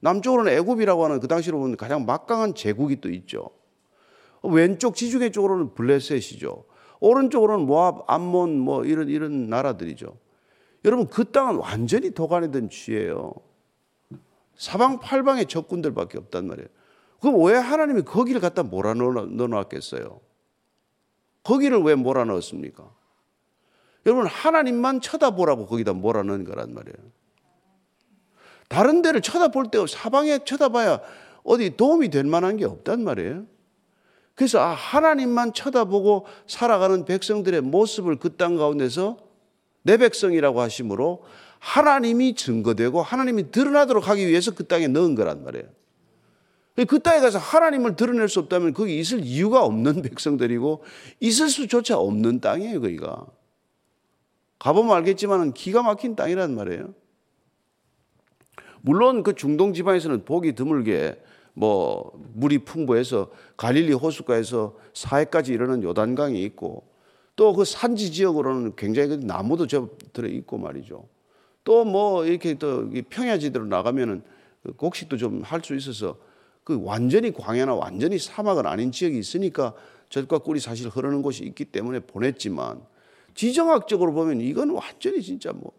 남쪽으로는 0.00 0.52
애굽이라고 0.52 1.04
하는 1.04 1.20
그 1.20 1.28
당시로 1.28 1.58
보면 1.58 1.76
가장 1.76 2.06
막강한 2.06 2.54
제국이 2.54 3.00
또 3.00 3.10
있죠. 3.10 3.50
왼쪽 4.42 4.94
지중해 4.94 5.30
쪽으로는 5.30 5.74
블레셋이죠. 5.74 6.64
오른쪽으로는 7.00 7.66
모압, 7.66 8.08
암몬 8.08 8.58
뭐 8.58 8.84
이런 8.84 9.08
이런 9.08 9.50
나라들이죠. 9.50 10.16
여러분 10.88 11.06
그 11.06 11.30
땅은 11.30 11.56
완전히 11.56 12.12
도가니 12.12 12.50
된 12.50 12.70
쥐예요. 12.70 13.34
사방 14.56 14.98
팔방에 15.00 15.44
적군들밖에 15.44 16.16
없단 16.16 16.46
말이에요. 16.46 16.66
그럼 17.20 17.44
왜 17.44 17.56
하나님이 17.56 18.02
거기를 18.02 18.40
갖다 18.40 18.62
몰아넣어놨겠어요? 18.62 20.18
거기를 21.42 21.82
왜 21.82 21.94
몰아넣었습니까? 21.94 22.90
여러분 24.06 24.26
하나님만 24.26 25.02
쳐다보라고 25.02 25.66
거기다 25.66 25.92
몰아넣은 25.92 26.44
거란 26.44 26.72
말이에요. 26.72 26.96
다른 28.70 29.02
데를 29.02 29.20
쳐다볼 29.20 29.70
때 29.70 29.86
사방에 29.86 30.38
쳐다봐야 30.38 31.00
어디 31.42 31.76
도움이 31.76 32.08
될 32.08 32.24
만한 32.24 32.56
게 32.56 32.64
없단 32.64 33.04
말이에요. 33.04 33.44
그래서 34.34 34.58
아, 34.60 34.68
하나님만 34.68 35.52
쳐다보고 35.52 36.24
살아가는 36.46 37.04
백성들의 37.04 37.60
모습을 37.60 38.16
그 38.16 38.38
땅 38.38 38.56
가운데서 38.56 39.27
내 39.82 39.96
백성이라고 39.96 40.60
하심으로 40.60 41.24
하나님이 41.58 42.34
증거되고 42.34 43.02
하나님이 43.02 43.50
드러나도록 43.50 44.08
하기 44.08 44.26
위해서 44.28 44.54
그 44.54 44.66
땅에 44.66 44.86
넣은 44.88 45.14
거란 45.14 45.44
말이에요. 45.44 45.66
그 46.86 47.00
땅에 47.00 47.20
가서 47.20 47.38
하나님을 47.38 47.96
드러낼 47.96 48.28
수 48.28 48.38
없다면 48.38 48.72
거기 48.72 48.98
있을 49.00 49.20
이유가 49.24 49.64
없는 49.64 50.02
백성들이고 50.02 50.84
있을 51.20 51.48
수조차 51.48 51.98
없는 51.98 52.40
땅이에요, 52.40 52.80
거기가. 52.80 53.26
가보면 54.60 54.96
알겠지만 54.96 55.54
기가 55.54 55.82
막힌 55.82 56.14
땅이란 56.14 56.54
말이에요. 56.54 56.94
물론 58.80 59.22
그 59.24 59.34
중동 59.34 59.72
지방에서는 59.72 60.24
보기 60.24 60.54
드물게 60.54 61.20
뭐 61.54 62.12
물이 62.34 62.58
풍부해서 62.58 63.30
갈릴리 63.56 63.92
호숫가에서 63.92 64.76
사해까지 64.94 65.52
이르는 65.52 65.82
요단강이 65.82 66.40
있고 66.44 66.87
또 67.38 67.52
그 67.54 67.64
산지 67.64 68.10
지역으로는 68.10 68.74
굉장히 68.74 69.10
그 69.10 69.14
나무도 69.14 69.68
저 69.68 69.88
들어 70.12 70.26
있고 70.26 70.58
말이죠. 70.58 71.06
또 71.62 71.84
뭐 71.84 72.26
이렇게 72.26 72.54
또 72.54 72.90
평야지대로 72.90 73.64
나가면은 73.66 74.22
그 74.64 74.72
곡식도 74.72 75.16
좀 75.16 75.42
할 75.44 75.62
수 75.62 75.76
있어서 75.76 76.18
그 76.64 76.80
완전히 76.82 77.32
광야나 77.32 77.74
완전히 77.76 78.18
사막은 78.18 78.66
아닌 78.66 78.90
지역이 78.90 79.16
있으니까 79.16 79.72
젖과 80.08 80.38
꿀이 80.38 80.58
사실 80.58 80.88
흐르는 80.88 81.22
곳이 81.22 81.44
있기 81.44 81.66
때문에 81.66 82.00
보냈지만 82.00 82.82
지정학적으로 83.34 84.12
보면 84.14 84.40
이건 84.40 84.70
완전히 84.70 85.22
진짜 85.22 85.52
뭐 85.52 85.70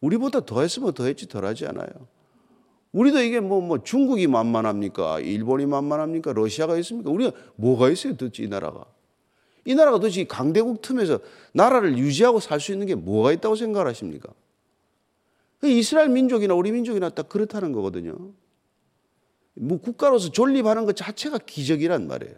우리보다 0.00 0.40
더 0.46 0.62
했으면 0.62 0.94
더 0.94 1.04
했지 1.04 1.28
덜 1.28 1.44
하지 1.44 1.66
않아요. 1.66 1.90
우리도 2.92 3.20
이게 3.20 3.40
뭐, 3.40 3.60
뭐 3.60 3.82
중국이 3.82 4.26
만만합니까? 4.26 5.20
일본이 5.20 5.66
만만합니까? 5.66 6.32
러시아가 6.32 6.78
있습니까? 6.78 7.10
우리가 7.10 7.32
뭐가 7.56 7.90
있어요? 7.90 8.16
도대체 8.16 8.44
이 8.44 8.48
나라가. 8.48 8.86
이 9.68 9.74
나라가 9.74 9.98
도대체 9.98 10.24
강대국 10.24 10.80
틈에서 10.80 11.20
나라를 11.52 11.98
유지하고 11.98 12.40
살 12.40 12.58
수 12.58 12.72
있는 12.72 12.86
게 12.86 12.94
뭐가 12.94 13.32
있다고 13.32 13.54
생각하십니까? 13.54 14.32
이스라엘 15.62 16.08
민족이나 16.08 16.54
우리 16.54 16.72
민족이나 16.72 17.10
딱 17.10 17.28
그렇다는 17.28 17.72
거거든요. 17.72 18.16
뭐 19.52 19.78
국가로서 19.78 20.30
존립하는 20.30 20.86
것 20.86 20.96
자체가 20.96 21.36
기적이란 21.36 22.08
말이에요. 22.08 22.34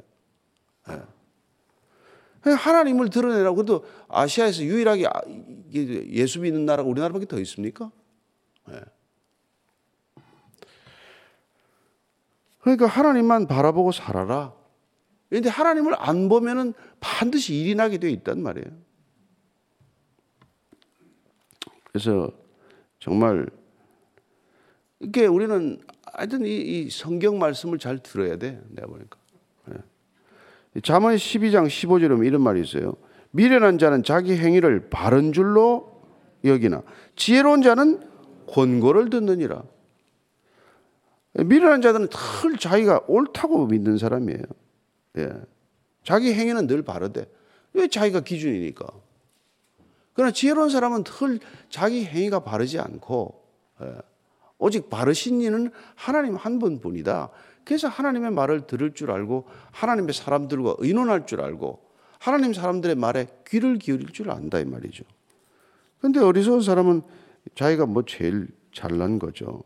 예. 0.89 2.51
하나님을 2.51 3.11
드러내라고 3.11 3.55
그래도 3.55 3.85
아시아에서 4.09 4.65
유일하게 4.65 5.07
아, 5.07 5.13
예수 5.73 6.41
믿는 6.41 6.67
나라가 6.67 6.89
우리나라밖에 6.89 7.27
더 7.27 7.39
있습니까? 7.39 7.93
예. 8.71 8.81
그러니까 12.59 12.87
하나님만 12.87 13.47
바라보고 13.47 13.93
살아라. 13.93 14.60
그런데 15.31 15.49
하나님을 15.49 15.95
안 15.97 16.29
보면은 16.29 16.75
반드시 16.99 17.55
일이 17.55 17.75
나게 17.75 17.99
되어 17.99 18.11
있단 18.11 18.43
말이에요. 18.43 18.67
그래서 21.85 22.31
정말 22.99 23.47
이게 24.99 25.27
우리는 25.27 25.81
하여튼 26.13 26.45
이, 26.45 26.57
이, 26.57 26.91
성경 26.91 27.39
말씀을 27.39 27.79
잘 27.79 27.99
들어야 27.99 28.37
돼. 28.37 28.61
내가 28.69 28.89
보니까. 28.89 29.19
네. 29.67 30.81
잠언 30.83 31.15
12장 31.15 31.67
15절에 31.67 32.27
이런 32.27 32.43
말이 32.43 32.61
있어요. 32.61 32.95
미련한 33.31 33.79
자는 33.79 34.03
자기 34.03 34.37
행위를 34.37 34.91
바른 34.91 35.33
줄로 35.33 36.03
여기나 36.45 36.83
지혜로운 37.15 37.63
자는 37.63 38.03
권고를 38.49 39.11
듣느니라. 39.11 39.63
미련한 41.35 41.81
자들은 41.81 42.09
늘 42.09 42.59
자기가 42.59 43.03
옳다고 43.07 43.67
믿는 43.67 43.99
사람이에요. 43.99 44.43
예. 45.19 45.31
자기 46.03 46.33
행위는 46.33 46.67
늘 46.67 46.83
바르대. 46.83 47.27
왜 47.73 47.89
자기가 47.89 48.21
기준이니까. 48.21 48.87
그러나 50.13 50.33
지혜로운 50.33 50.71
사람은 50.71 51.05
늘 51.05 51.41
자기 51.69 52.05
행위가 52.05 52.41
바르지 52.41 52.79
않고 52.79 53.43
예. 53.83 53.95
오직 54.59 54.91
바르신 54.91 55.41
이는 55.41 55.71
하나님 55.95 56.37
한 56.37 56.59
분뿐이다. 56.59 57.31
그래서 57.65 57.89
하나님의 57.89 58.31
말을 58.33 58.67
들을 58.67 58.95
줄 58.95 59.11
알고 59.11 59.47
하나님의 59.73 60.15
사람들과 60.15 60.77
의논할 60.79 61.27
줄 61.27 61.41
알고 61.41 61.81
하나님 62.19 62.53
사람들의 62.53 62.97
말에 62.97 63.27
귀를 63.47 63.79
기울일 63.79 64.09
줄 64.09 64.31
안다 64.31 64.59
이 64.59 64.65
말이죠. 64.65 65.05
근데 66.01 66.21
어리석은 66.21 66.61
사람은 66.61 67.03
자기가 67.55 67.87
뭐 67.87 68.05
제일 68.05 68.49
잘난 68.73 69.19
거죠. 69.19 69.63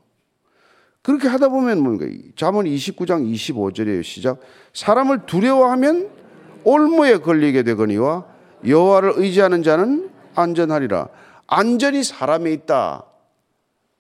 그렇게 1.05 1.29
하다 1.29 1.51
보면 1.51 1.83
뭔가 1.83 2.07
잠언 2.35 2.65
29장 2.65 3.31
25절에 3.31 4.03
시작 4.03 4.41
사람을 4.73 5.27
두려워하면 5.27 6.09
올무에 6.65 7.19
걸리게 7.19 7.63
되거니와 7.63 8.25
여호와를 8.67 9.13
의지하는 9.17 9.63
자는 9.63 10.09
안전하리라. 10.35 11.11
안전이 11.47 12.03
사람에 12.03 12.51
있다. 12.53 13.05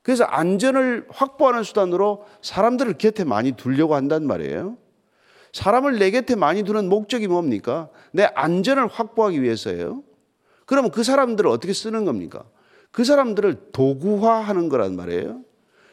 그래서 0.00 0.24
안전을 0.24 1.06
확보하는 1.10 1.62
수단으로 1.62 2.24
사람들을 2.40 2.94
곁에 2.94 3.24
많이 3.24 3.52
두려고 3.52 3.94
한단 3.96 4.26
말이에요. 4.26 4.78
사람을 5.52 5.98
내 5.98 6.10
곁에 6.10 6.36
많이 6.36 6.62
두는 6.62 6.88
목적이 6.88 7.28
뭡니까? 7.28 7.90
내 8.12 8.30
안전을 8.34 8.86
확보하기 8.86 9.42
위해서예요. 9.42 10.02
그러면 10.64 10.90
그 10.90 11.02
사람들을 11.02 11.50
어떻게 11.50 11.74
쓰는 11.74 12.06
겁니까? 12.06 12.44
그 12.92 13.04
사람들을 13.04 13.72
도구화하는 13.72 14.70
거란 14.70 14.96
말이에요. 14.96 15.42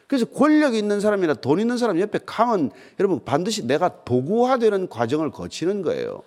그래서 0.06 0.26
권력 0.26 0.74
있는 0.74 1.00
사람이나 1.00 1.34
돈 1.34 1.60
있는 1.60 1.78
사람 1.78 1.98
옆에 1.98 2.20
가면 2.24 2.70
여러분 3.00 3.20
반드시 3.24 3.66
내가 3.66 4.04
도구화되는 4.04 4.88
과정을 4.88 5.30
거치는 5.30 5.82
거예요. 5.82 6.22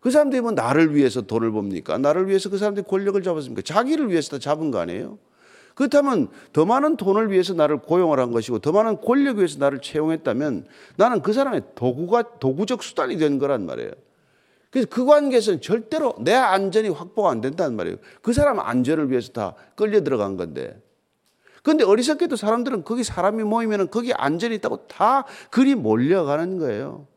그 0.00 0.10
사람들이 0.10 0.40
뭐 0.40 0.52
나를 0.52 0.94
위해서 0.94 1.22
돈을 1.22 1.50
봅니까? 1.50 1.98
나를 1.98 2.28
위해서 2.28 2.48
그 2.48 2.58
사람들이 2.58 2.86
권력을 2.86 3.20
잡았습니까? 3.22 3.62
자기를 3.62 4.10
위해서 4.10 4.38
잡은 4.38 4.70
거 4.70 4.78
아니에요? 4.78 5.18
그렇다면 5.74 6.28
더 6.52 6.64
많은 6.64 6.96
돈을 6.96 7.30
위해서 7.30 7.52
나를 7.52 7.78
고용을 7.78 8.18
한 8.18 8.32
것이고 8.32 8.60
더 8.60 8.72
많은 8.72 9.00
권력 9.00 9.36
위해서 9.36 9.58
나를 9.58 9.80
채용했다면 9.80 10.66
나는 10.96 11.22
그 11.22 11.32
사람의 11.32 11.62
도구가 11.74 12.38
도구적 12.38 12.82
수단이 12.82 13.18
된 13.18 13.38
거란 13.38 13.66
말이에요. 13.66 13.90
그래서 14.70 14.88
그 14.90 15.04
관계에서는 15.04 15.60
절대로 15.60 16.14
내 16.20 16.34
안전이 16.34 16.88
확보가 16.88 17.30
안 17.30 17.40
된다는 17.40 17.76
말이에요. 17.76 17.96
그 18.22 18.32
사람 18.32 18.58
안전을 18.58 19.10
위해서 19.10 19.32
다 19.32 19.54
끌려 19.74 20.02
들어간 20.02 20.36
건데 20.36 20.80
근데 21.66 21.82
어리석게도 21.82 22.36
사람들은 22.36 22.84
거기 22.84 23.02
사람이 23.02 23.42
모이면 23.42 23.90
거기 23.90 24.12
안전이 24.14 24.54
있다고 24.54 24.86
다 24.86 25.24
그리 25.50 25.74
몰려가는 25.74 26.58
거예요. 26.58 27.08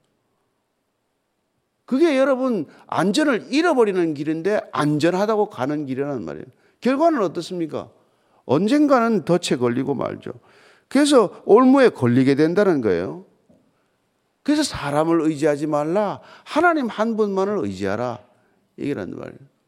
그게 1.85 2.17
여러분 2.17 2.65
안전을 2.87 3.49
잃어버리는 3.51 4.15
길인데 4.15 4.61
안전하다고 4.71 5.51
가는 5.51 5.85
길이라는 5.85 6.25
말이에요. 6.25 6.45
결과는 6.81 7.21
어떻습니까? 7.21 7.91
언젠가는 8.45 9.23
덫에 9.23 9.59
걸리고 9.59 9.93
말죠. 9.93 10.31
그래서 10.87 11.43
올무에 11.45 11.89
걸리게 11.89 12.33
된다는 12.33 12.81
거예요. 12.81 13.25
그래서 14.41 14.63
사람을 14.63 15.21
의지하지 15.21 15.67
말라. 15.67 16.21
하나님 16.43 16.87
한 16.87 17.15
분만을 17.15 17.59
의지하라. 17.65 18.17
얘기라는 18.79 19.15
말이에요. 19.15 19.58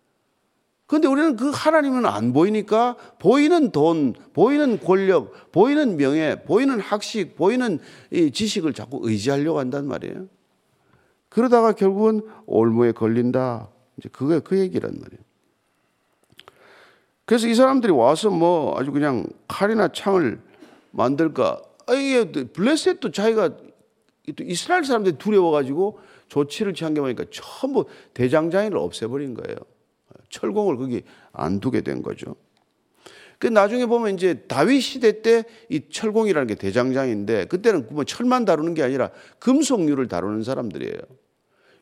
그런데 0.92 1.08
우리는 1.08 1.38
그 1.38 1.52
하나님은 1.52 2.06
안 2.06 2.34
보이니까 2.34 2.98
보이는 3.18 3.72
돈, 3.72 4.14
보이는 4.34 4.78
권력, 4.78 5.50
보이는 5.54 5.96
명예, 5.96 6.44
보이는 6.46 6.82
학식, 6.82 7.38
보이는 7.38 7.80
이 8.12 8.30
지식을 8.30 8.74
자꾸 8.74 9.00
의지하려고 9.02 9.60
한단 9.60 9.88
말이에요. 9.88 10.28
그러다가 11.30 11.72
결국은 11.72 12.28
올무에 12.46 12.92
걸린다. 12.92 13.70
이제 13.98 14.10
그게 14.12 14.40
그 14.40 14.60
얘기란 14.60 14.92
말이에요. 14.92 15.22
그래서 17.24 17.48
이 17.48 17.56
사람들이 17.56 17.94
와서 17.94 18.30
뭐 18.30 18.78
아주 18.78 18.92
그냥 18.92 19.26
칼이나 19.48 19.88
창을 19.94 20.42
만들까. 20.92 21.62
아예 21.88 22.26
블레셋도 22.26 23.12
자기가 23.12 23.52
이스라엘 24.42 24.84
사람들이 24.84 25.18
두려워가지고 25.18 26.02
조치를 26.28 26.74
취한 26.74 26.94
게 26.94 27.00
보니까 27.00 27.24
전부 27.32 27.86
대장장이를 28.14 28.78
없애버린 28.78 29.36
거예요. 29.36 29.56
철공을 30.32 30.78
거기 30.78 31.04
안 31.32 31.60
두게 31.60 31.82
된 31.82 32.02
거죠. 32.02 32.36
그 33.38 33.48
나중에 33.48 33.86
보면 33.88 34.16
이제 34.16 34.46
다윗 34.48 34.82
시대 34.82 35.22
때 35.22 35.44
이 35.70 35.82
철공이라는 35.90 36.48
게 36.48 36.56
대장장인데 36.56 37.46
그때는 37.46 37.88
뭐 37.92 38.04
철만 38.04 38.46
다루는 38.46 38.74
게 38.74 38.84
아니라 38.84 39.10
금속류를 39.40 40.08
다루는 40.08 40.44
사람들이에요. 40.44 40.98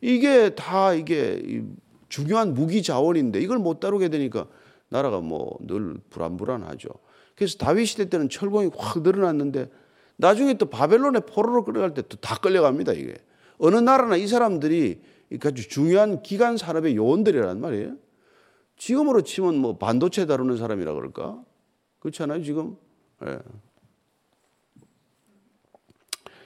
이게 0.02 0.56
다 0.56 0.94
이게 0.94 1.64
중요한 2.08 2.54
무기 2.54 2.82
자원인데 2.82 3.42
이걸 3.42 3.58
못 3.60 3.80
다루게 3.80 4.10
되니까 4.10 4.48
나라가 4.90 5.20
뭐 5.20 5.58
늘 5.68 5.96
불안불안하죠. 6.10 6.90
그래서 7.36 7.58
다윗 7.58 7.86
시대 7.86 8.10
때는 8.10 8.30
철공이 8.30 8.72
확 8.78 9.02
늘어났는데 9.02 9.70
나중에 10.18 10.56
또 10.56 10.66
바벨론의 10.68 11.24
포로로 11.30 11.64
끌어갈 11.66 11.94
때 11.94 12.02
또 12.04 12.18
다 12.18 12.38
끌려갑니다 12.38 12.94
이게. 12.94 13.16
어느 13.58 13.76
나라나 13.76 14.16
이 14.16 14.28
사람들이 14.28 15.02
아주 15.44 15.68
중요한 15.68 16.22
기간 16.24 16.56
산업의 16.58 16.96
요원들이란 16.96 17.60
말이에요. 17.60 17.96
지금으로 18.80 19.22
치면 19.22 19.58
뭐 19.58 19.78
반도체 19.78 20.26
다루는 20.26 20.58
사람이라 20.58 20.94
그럴까? 20.94 21.38
그렇지 22.00 22.24
않아요, 22.24 22.42
지금? 22.42 22.78
예. 23.26 23.38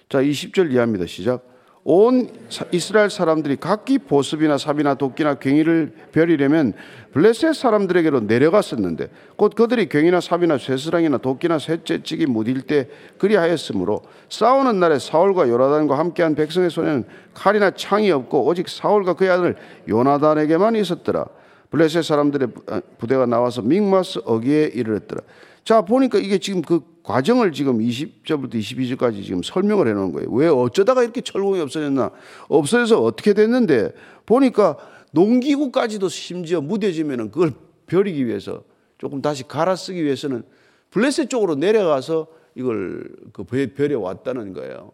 자, 0.10 0.22
20절 0.22 0.72
이해합니다. 0.72 1.06
시작. 1.06 1.54
온 1.86 2.30
이스라엘 2.72 3.10
사람들이 3.10 3.58
각기 3.58 3.98
보습이나 3.98 4.58
삽이나 4.58 4.96
도끼나 4.96 5.36
괭이를 5.36 5.94
벼리려면 6.14 6.74
블레셋 7.12 7.54
사람들에게로 7.54 8.22
내려갔었는데 8.22 9.10
곧 9.36 9.54
그들이 9.54 9.90
괭이나 9.90 10.22
삽이나 10.22 10.58
쇠스랑이나 10.58 11.18
도끼나 11.18 11.60
쇠째찌기 11.60 12.28
무딜 12.28 12.62
때 12.62 12.88
그리하였으므로 13.18 14.02
싸우는 14.30 14.80
날에 14.80 14.98
사울과 14.98 15.50
요나단과 15.50 16.00
함께한 16.00 16.36
백성의 16.36 16.70
손에는 16.70 17.04
칼이나 17.34 17.72
창이 17.72 18.10
없고 18.12 18.46
오직 18.46 18.70
사울과 18.70 19.16
그의 19.16 19.30
아들 19.30 19.56
요나단에게만 19.90 20.78
있었더라. 20.78 21.26
블레셋 21.74 22.06
사람들의 22.06 22.50
아, 22.68 22.82
부대가 23.00 23.26
나와서 23.26 23.64
믹마스 23.64 24.20
어기에 24.26 24.74
이르렀더라. 24.76 25.24
자, 25.64 25.82
보니까 25.82 26.20
이게 26.20 26.38
지금 26.38 26.62
그 26.62 26.82
과정을 27.02 27.52
지금 27.52 27.80
20절부터 27.80 28.54
22절까지 28.54 29.24
지금 29.24 29.42
설명을 29.42 29.88
해 29.88 29.94
놓은 29.94 30.12
거예요. 30.12 30.30
왜 30.30 30.48
어쩌다가 30.48 31.02
이렇게 31.02 31.22
철공이 31.22 31.60
없어졌나? 31.62 32.12
없어져서 32.48 33.02
어떻게 33.02 33.34
됐는데 33.34 33.92
보니까 34.28 34.78
농기구까지도 35.14 36.10
심지어 36.10 36.62
무뎌지면은 36.62 37.32
그걸 37.32 37.54
벼리기 37.88 38.28
위해서 38.28 38.64
조금 39.00 39.24
다시 39.24 39.48
갈아 39.48 39.76
쓰기 39.76 40.04
위해서는 40.04 40.44
블레셋 40.92 41.28
쪽으로 41.28 41.56
내려가서 41.56 42.28
이걸 42.54 43.10
그 43.34 43.46
벼려 43.46 44.00
왔다는 44.00 44.54
거예요. 44.54 44.92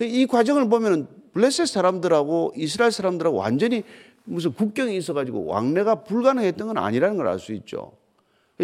이 0.00 0.26
과정을 0.26 0.70
보면은 0.70 1.06
블레셋 1.34 1.68
사람들하고 1.68 2.54
이스라엘 2.56 2.92
사람들하고 2.92 3.36
완전히 3.36 3.84
무슨 4.28 4.52
국경이 4.52 4.96
있어가지고 4.96 5.46
왕래가 5.46 6.04
불가능했던 6.04 6.68
건 6.68 6.78
아니라는 6.78 7.16
걸 7.16 7.26
알 7.26 7.38
수 7.38 7.52
있죠. 7.54 7.92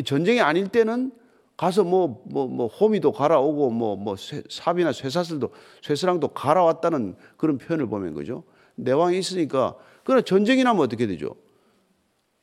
전쟁이 0.04 0.40
아닐 0.40 0.68
때는 0.68 1.12
가서 1.56 1.84
뭐, 1.84 2.22
뭐, 2.26 2.48
뭐, 2.48 2.66
호미도 2.66 3.12
갈아오고, 3.12 3.70
뭐, 3.70 3.94
뭐, 3.94 4.16
삽이나 4.16 4.92
쇠사슬도, 4.92 5.52
쇠스랑도 5.82 6.28
갈아왔다는 6.28 7.14
그런 7.36 7.58
표현을 7.58 7.86
보면 7.86 8.12
거죠. 8.12 8.42
내 8.74 8.90
왕이 8.90 9.16
있으니까 9.18 9.76
그러나 10.02 10.22
전쟁이 10.22 10.64
나면 10.64 10.82
어떻게 10.82 11.06
되죠? 11.06 11.36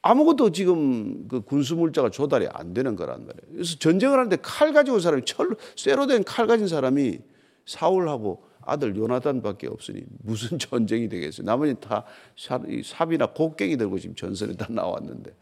아무것도 0.02 0.52
지금 0.52 1.28
그 1.28 1.42
군수 1.42 1.76
물자가 1.76 2.10
조달이 2.10 2.48
안 2.54 2.74
되는 2.74 2.96
거란 2.96 3.26
말이에요. 3.26 3.52
그래서 3.52 3.78
전쟁을 3.78 4.18
하는데 4.18 4.38
칼 4.42 4.72
가지고 4.74 4.96
온 4.96 5.02
사람이 5.02 5.24
철 5.26 5.50
쇠로 5.76 6.08
된 6.08 6.24
칼 6.24 6.48
가진 6.48 6.68
사람이 6.68 7.20
사울하고 7.66 8.44
아들 8.66 8.96
요나단밖에 8.96 9.68
없으니 9.68 10.04
무슨 10.24 10.58
전쟁이 10.60 11.10
되겠어요? 11.10 11.46
나머지 11.46 11.76
다 11.80 12.04
삽이나 12.36 13.28
곡괭이 13.28 13.78
들고 13.78 14.00
지금 14.00 14.16
전선에 14.16 14.54
다 14.54 14.68
나왔는데 14.70 15.34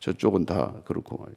저쪽은 0.00 0.46
다 0.46 0.74
그렇고 0.84 1.16
말이에요. 1.16 1.36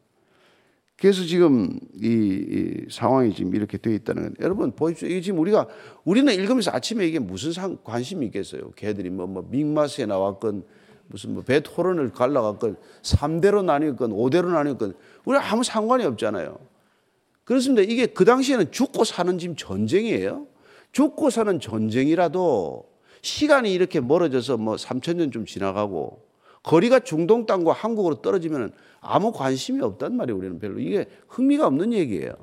그래서 0.99 1.23
지금 1.23 1.79
이, 1.93 2.07
이, 2.07 2.91
상황이 2.91 3.33
지금 3.33 3.55
이렇게 3.55 3.77
되어 3.77 3.93
있다는 3.93 4.23
건 4.23 4.35
여러분 4.41 4.71
보십시오. 4.71 5.07
이게 5.07 5.21
지금 5.21 5.39
우리가 5.39 5.67
우리는 6.03 6.31
읽으면서 6.33 6.71
아침에 6.71 7.07
이게 7.07 7.19
무슨 7.19 7.53
상, 7.53 7.77
관심이 7.83 8.25
있겠어요? 8.25 8.71
걔들이 8.75 9.09
뭐, 9.09 9.25
뭐 9.25 9.47
믹마스에 9.49 10.05
나왔건 10.05 10.65
무슨 11.07 11.33
뭐 11.33 11.43
베토른을 11.43 12.11
갈라갔건 12.11 12.75
3대로 13.01 13.63
나뉘었건 13.63 14.11
5대로 14.11 14.51
나뉘었건 14.51 14.93
우리 15.23 15.37
아무 15.37 15.63
상관이 15.63 16.03
없잖아요. 16.03 16.59
그렇습니다. 17.45 17.81
이게 17.81 18.05
그 18.05 18.25
당시에는 18.25 18.71
죽고 18.71 19.05
사는 19.05 19.39
지금 19.39 19.55
전쟁이에요. 19.55 20.45
죽고 20.91 21.29
사는 21.29 21.59
전쟁이라도 21.59 22.89
시간이 23.21 23.73
이렇게 23.73 23.99
멀어져서 23.99 24.57
뭐 24.57 24.75
3천 24.75 25.17
년 25.17 25.31
좀 25.31 25.45
지나가고 25.45 26.27
거리가 26.63 26.99
중동 27.01 27.45
땅과 27.45 27.71
한국으로 27.73 28.21
떨어지면 28.21 28.73
아무 29.01 29.31
관심이 29.31 29.81
없단 29.81 30.15
말이에요. 30.15 30.37
우리는 30.37 30.59
별로. 30.59 30.79
이게 30.79 31.05
흥미가 31.27 31.67
없는 31.67 31.93
얘기예요. 31.93 32.33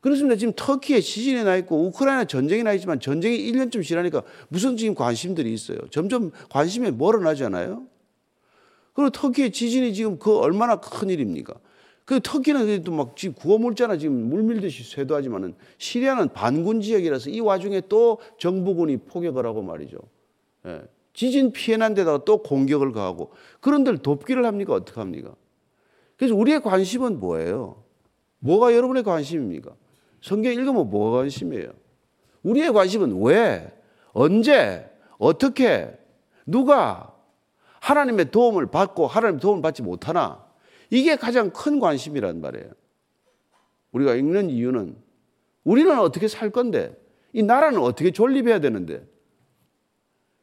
그렇습니다. 0.00 0.36
지금 0.36 0.52
터키에 0.56 1.00
지진이 1.00 1.44
나 1.44 1.56
있고 1.56 1.86
우크라이나 1.86 2.24
전쟁이 2.24 2.62
나 2.62 2.72
있지만 2.72 3.00
전쟁이 3.00 3.36
1년쯤 3.50 3.84
지나니까 3.84 4.22
무슨 4.48 4.76
지금 4.76 4.94
관심들이 4.94 5.52
있어요. 5.52 5.78
점점 5.90 6.30
관심이 6.50 6.90
멀어나잖아요. 6.92 7.84
그리고 8.94 9.10
터키의 9.10 9.52
지진이 9.52 9.92
지금 9.94 10.18
그 10.18 10.38
얼마나 10.38 10.80
큰 10.80 11.10
일입니까? 11.10 11.54
그 12.08 12.20
터키는 12.20 12.84
또막 12.84 13.16
지금 13.16 13.34
구호물자나 13.34 13.98
지금 13.98 14.30
물 14.30 14.42
밀듯이 14.42 14.82
쇄도하지만은 14.82 15.54
시리아는 15.76 16.30
반군 16.30 16.80
지역이라서 16.80 17.28
이 17.28 17.40
와중에 17.40 17.82
또 17.90 18.18
정부군이 18.38 18.96
포격을 18.96 19.44
하고 19.44 19.60
말이죠. 19.60 19.98
예. 20.64 20.80
지진 21.12 21.52
피해 21.52 21.76
난 21.76 21.92
데다가 21.92 22.24
또 22.24 22.42
공격을 22.42 22.92
가하고 22.92 23.32
그런들 23.60 23.98
돕기를 23.98 24.46
합니까? 24.46 24.72
어떻게 24.72 24.98
합니까? 24.98 25.34
그래서 26.16 26.34
우리의 26.34 26.62
관심은 26.62 27.20
뭐예요? 27.20 27.84
뭐가 28.38 28.74
여러분의 28.74 29.02
관심입니까? 29.02 29.72
성경 30.22 30.54
읽으면 30.54 30.88
뭐가 30.88 31.18
관심이에요? 31.18 31.68
우리의 32.42 32.72
관심은 32.72 33.22
왜, 33.22 33.70
언제, 34.14 34.90
어떻게, 35.18 35.90
누가 36.46 37.12
하나님의 37.80 38.30
도움을 38.30 38.70
받고 38.70 39.06
하나님의 39.06 39.40
도움을 39.40 39.60
받지 39.60 39.82
못하나? 39.82 40.47
이게 40.90 41.16
가장 41.16 41.50
큰 41.50 41.80
관심이란 41.80 42.40
말이에요. 42.40 42.70
우리가 43.92 44.14
읽는 44.14 44.50
이유는 44.50 44.96
우리는 45.64 45.98
어떻게 45.98 46.28
살 46.28 46.50
건데, 46.50 46.96
이 47.32 47.42
나라는 47.42 47.80
어떻게 47.80 48.10
존립해야 48.10 48.60
되는데, 48.60 49.06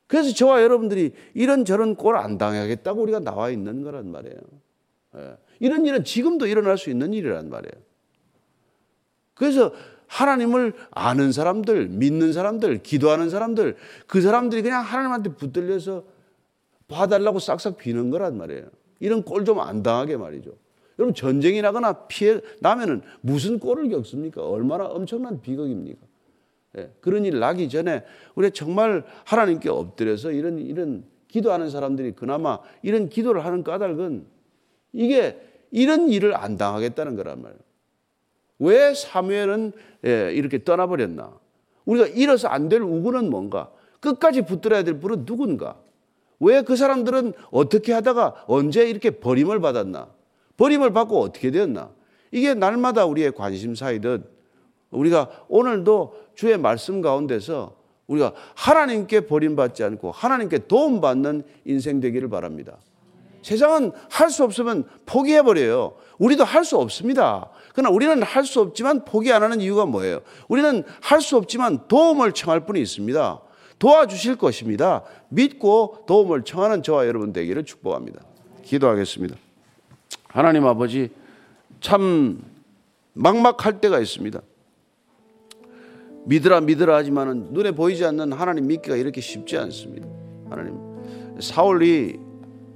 그래서 0.08 0.34
저와 0.34 0.62
여러분들이 0.62 1.14
이런저런 1.34 1.96
꼴 1.96 2.18
안 2.18 2.38
당하겠다고 2.38 3.02
우리가 3.02 3.20
나와 3.20 3.50
있는 3.50 3.82
거란 3.82 4.12
말이에요. 4.12 4.38
예. 5.18 5.38
이런 5.60 5.86
일은 5.86 6.04
지금도 6.04 6.46
일어날 6.46 6.78
수 6.78 6.90
있는 6.90 7.14
일이란 7.14 7.50
말이에요. 7.50 7.84
그래서 9.34 9.74
하나님을 10.08 10.74
아는 10.92 11.32
사람들, 11.32 11.88
믿는 11.88 12.34
사람들, 12.34 12.84
기도하는 12.84 13.30
사람들, 13.30 13.76
그 14.06 14.22
사람들이 14.22 14.62
그냥 14.62 14.84
하나님한테 14.84 15.34
붙들려서 15.34 16.04
봐달라고 16.88 17.40
싹싹 17.40 17.78
비는 17.78 18.12
거란 18.12 18.38
말이에요. 18.38 18.66
이런 19.00 19.24
꼴 19.24 19.46
좀 19.46 19.60
안 19.60 19.84
당하게 19.84 20.18
말이죠. 20.18 20.52
여러분 20.98 21.14
전쟁이 21.14 21.62
나거나 21.62 22.08
피해 22.08 22.40
나면은 22.62 23.02
무슨 23.22 23.60
꼴을 23.60 23.90
겪습니까? 23.90 24.48
얼마나 24.48 24.86
엄청난 24.86 25.42
비극입니까? 25.42 26.00
예, 26.78 26.90
그런 27.02 27.26
일 27.26 27.40
나기 27.40 27.70
전에 27.70 28.04
우리 28.36 28.52
정말 28.52 29.04
하나님께 29.26 29.70
엎드려서 29.70 30.32
이런 30.32 30.60
이런 30.60 31.04
기도하는 31.28 31.70
사람들이 31.70 32.14
그나마 32.14 32.60
이런 32.82 33.10
기도를 33.10 33.44
하는 33.46 33.64
까닭은 33.64 34.26
이게 34.94 35.38
이런 35.72 36.10
일을 36.10 36.36
안 36.36 36.56
당하겠다는 36.58 37.16
거란 37.18 37.42
말이에요. 37.42 37.60
왜 38.60 38.94
사무엘은 38.94 39.74
예, 40.06 40.32
이렇게 40.34 40.64
떠나버렸나? 40.64 41.38
우리가 41.86 42.08
잃어서 42.08 42.48
안 42.48 42.70
될 42.70 42.82
우군은 42.82 43.30
뭔가? 43.30 43.72
끝까지 44.00 44.44
붙들어야 44.44 44.84
될 44.84 45.00
분은 45.00 45.26
누군가? 45.26 45.78
왜 46.40 46.62
그 46.62 46.76
사람들은 46.76 47.34
어떻게 47.52 47.94
하다가 47.94 48.46
언제 48.48 48.88
이렇게 48.90 49.10
버림을 49.12 49.60
받았나? 49.62 50.08
버림을 50.58 50.92
받고 50.94 51.20
어떻게 51.22 51.52
되었나? 51.52 51.90
이게 52.32 52.54
날마다 52.54 53.06
우리의 53.06 53.32
관심사이듯 53.34 54.34
우리가 54.92 55.30
오늘도 55.48 56.16
주의 56.36 56.58
말씀 56.58 57.02
가운데서 57.02 57.76
우리가 58.08 58.34
하나님께 58.56 59.22
버림받지 59.22 59.84
않고 59.84 60.12
하나님께 60.12 60.68
도움받는 60.68 61.44
인생 61.66 62.00
되기를 62.00 62.30
바랍니다. 62.30 62.78
세상은 63.42 63.92
할 64.10 64.30
수 64.32 64.44
없으면 64.44 64.86
포기해버려요. 65.06 65.94
우리도 66.18 66.44
할 66.44 66.66
수 66.66 66.78
없습니다. 66.78 67.50
그러나 67.74 67.90
우리는 67.92 68.24
할 68.24 68.44
수 68.44 68.60
없지만 68.60 69.06
포기 69.06 69.32
안 69.32 69.44
하는 69.44 69.62
이유가 69.62 69.86
뭐예요? 69.86 70.22
우리는 70.48 70.84
할 71.02 71.22
수 71.22 71.38
없지만 71.38 71.88
도움을 71.88 72.32
청할 72.32 72.66
분이 72.66 72.82
있습니다. 72.82 73.40
도와주실 73.80 74.38
것입니다. 74.38 75.04
믿고 75.30 76.04
도움을 76.08 76.44
청하는 76.44 76.84
저와 76.84 77.08
여러분 77.08 77.34
되기를 77.34 77.66
축복합니다. 77.66 78.22
기도하겠습니다. 78.64 79.36
하나님 80.28 80.66
아버지, 80.66 81.10
참 81.82 82.42
막막할 83.14 83.80
때가 83.82 84.00
있습니다. 84.00 84.42
믿으라 86.26 86.62
믿으라 86.62 86.96
하지만은 86.96 87.50
눈에 87.52 87.72
보이지 87.72 88.04
않는 88.06 88.34
하나님 88.34 88.68
믿기가 88.68 88.96
이렇게 88.96 89.22
쉽지 89.22 89.58
않습니다. 89.58 90.08
하나님 90.50 90.76
사울이 91.40 92.20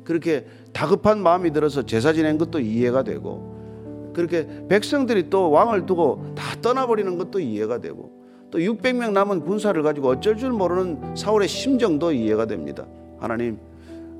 그렇게 0.03 0.45
다급한 0.73 1.21
마음이 1.21 1.51
들어서 1.51 1.85
제사 1.85 2.13
지낸 2.13 2.37
것도 2.37 2.59
이해가 2.59 3.03
되고 3.03 4.11
그렇게 4.13 4.47
백성들이 4.67 5.29
또 5.29 5.51
왕을 5.51 5.85
두고 5.85 6.33
다 6.35 6.55
떠나버리는 6.61 7.17
것도 7.17 7.39
이해가 7.39 7.79
되고 7.79 8.18
또 8.51 8.57
600명 8.59 9.11
남은 9.11 9.41
군사를 9.41 9.81
가지고 9.83 10.09
어쩔 10.09 10.35
줄 10.37 10.51
모르는 10.51 11.15
사울의 11.15 11.47
심정도 11.47 12.11
이해가 12.11 12.45
됩니다. 12.45 12.85
하나님 13.19 13.59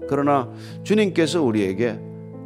그러나 0.08 0.50
주님께서 0.84 1.42
우리에게 1.42 2.00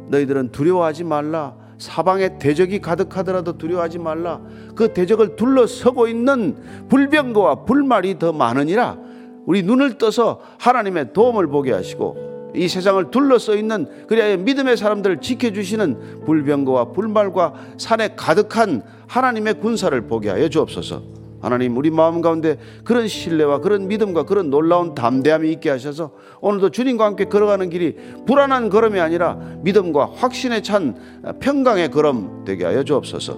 너희들은 0.08 0.52
두려워하지 0.52 1.04
말라 1.04 1.56
사방에 1.78 2.38
대적이 2.38 2.80
가득하더라도 2.80 3.58
두려워하지 3.58 3.98
말라. 3.98 4.40
그 4.74 4.92
대적을 4.92 5.36
둘러서고 5.36 6.08
있는 6.08 6.56
불병거와 6.88 7.64
불말이 7.64 8.18
더 8.18 8.32
많으니라. 8.32 8.98
우리 9.44 9.62
눈을 9.62 9.98
떠서 9.98 10.40
하나님의 10.58 11.12
도움을 11.12 11.48
보게 11.48 11.72
하시고 11.72 12.52
이 12.54 12.68
세상을 12.68 13.10
둘러서 13.10 13.56
있는 13.56 14.06
그리하여 14.06 14.36
믿음의 14.38 14.76
사람들을 14.76 15.20
지켜주시는 15.20 16.24
불병거와 16.24 16.92
불말과 16.92 17.52
산에 17.76 18.14
가득한 18.16 18.82
하나님의 19.08 19.54
군사를 19.60 20.00
보게 20.06 20.30
하여 20.30 20.48
주옵소서. 20.48 21.23
하나님 21.44 21.76
우리 21.76 21.90
마음 21.90 22.22
가운데 22.22 22.58
그런 22.84 23.06
신뢰와 23.06 23.58
그런 23.58 23.86
믿음과 23.86 24.22
그런 24.24 24.48
놀라운 24.48 24.94
담대함이 24.94 25.52
있게 25.52 25.68
하셔서 25.68 26.12
오늘도 26.40 26.70
주님과 26.70 27.04
함께 27.04 27.26
걸어가는 27.26 27.68
길이 27.68 27.96
불안한 28.26 28.70
걸음이 28.70 28.98
아니라 28.98 29.34
믿음과 29.62 30.12
확신에 30.14 30.62
찬 30.62 30.96
평강의 31.40 31.90
걸음 31.90 32.44
되게 32.46 32.64
하여 32.64 32.82
주옵소서. 32.82 33.36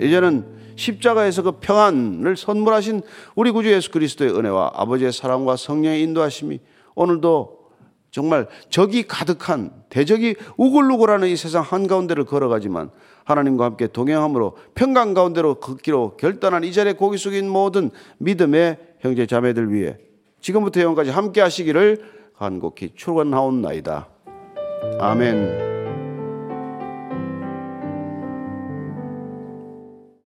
이제는 0.00 0.46
십자가에서 0.76 1.42
그 1.42 1.52
평안을 1.60 2.36
선물하신 2.36 3.02
우리 3.34 3.50
구주 3.50 3.70
예수 3.72 3.90
그리스도의 3.90 4.34
은혜와 4.34 4.72
아버지의 4.74 5.12
사랑과 5.12 5.56
성령의 5.56 6.02
인도하심이 6.02 6.60
오늘도 6.94 7.53
정말 8.14 8.46
적이 8.70 9.08
가득한 9.08 9.72
대적이 9.88 10.36
우글우글하는 10.56 11.26
이 11.26 11.36
세상 11.36 11.64
한가운데를 11.64 12.24
걸어가지만 12.24 12.90
하나님과 13.24 13.64
함께 13.64 13.88
동행함으로 13.88 14.56
평강 14.76 15.14
가운데로 15.14 15.56
걷기로 15.56 16.16
결단한 16.16 16.62
이 16.62 16.72
자리에 16.72 16.92
고기 16.92 17.18
숙인 17.18 17.48
모든 17.48 17.90
믿음의 18.18 18.78
형제 19.00 19.26
자매들 19.26 19.72
위해 19.72 19.98
지금부터 20.40 20.80
영원까지 20.80 21.10
함께 21.10 21.40
하시기를 21.40 22.04
간곡히 22.36 22.92
축원하옵나이다. 22.94 24.06
아멘. 25.00 25.83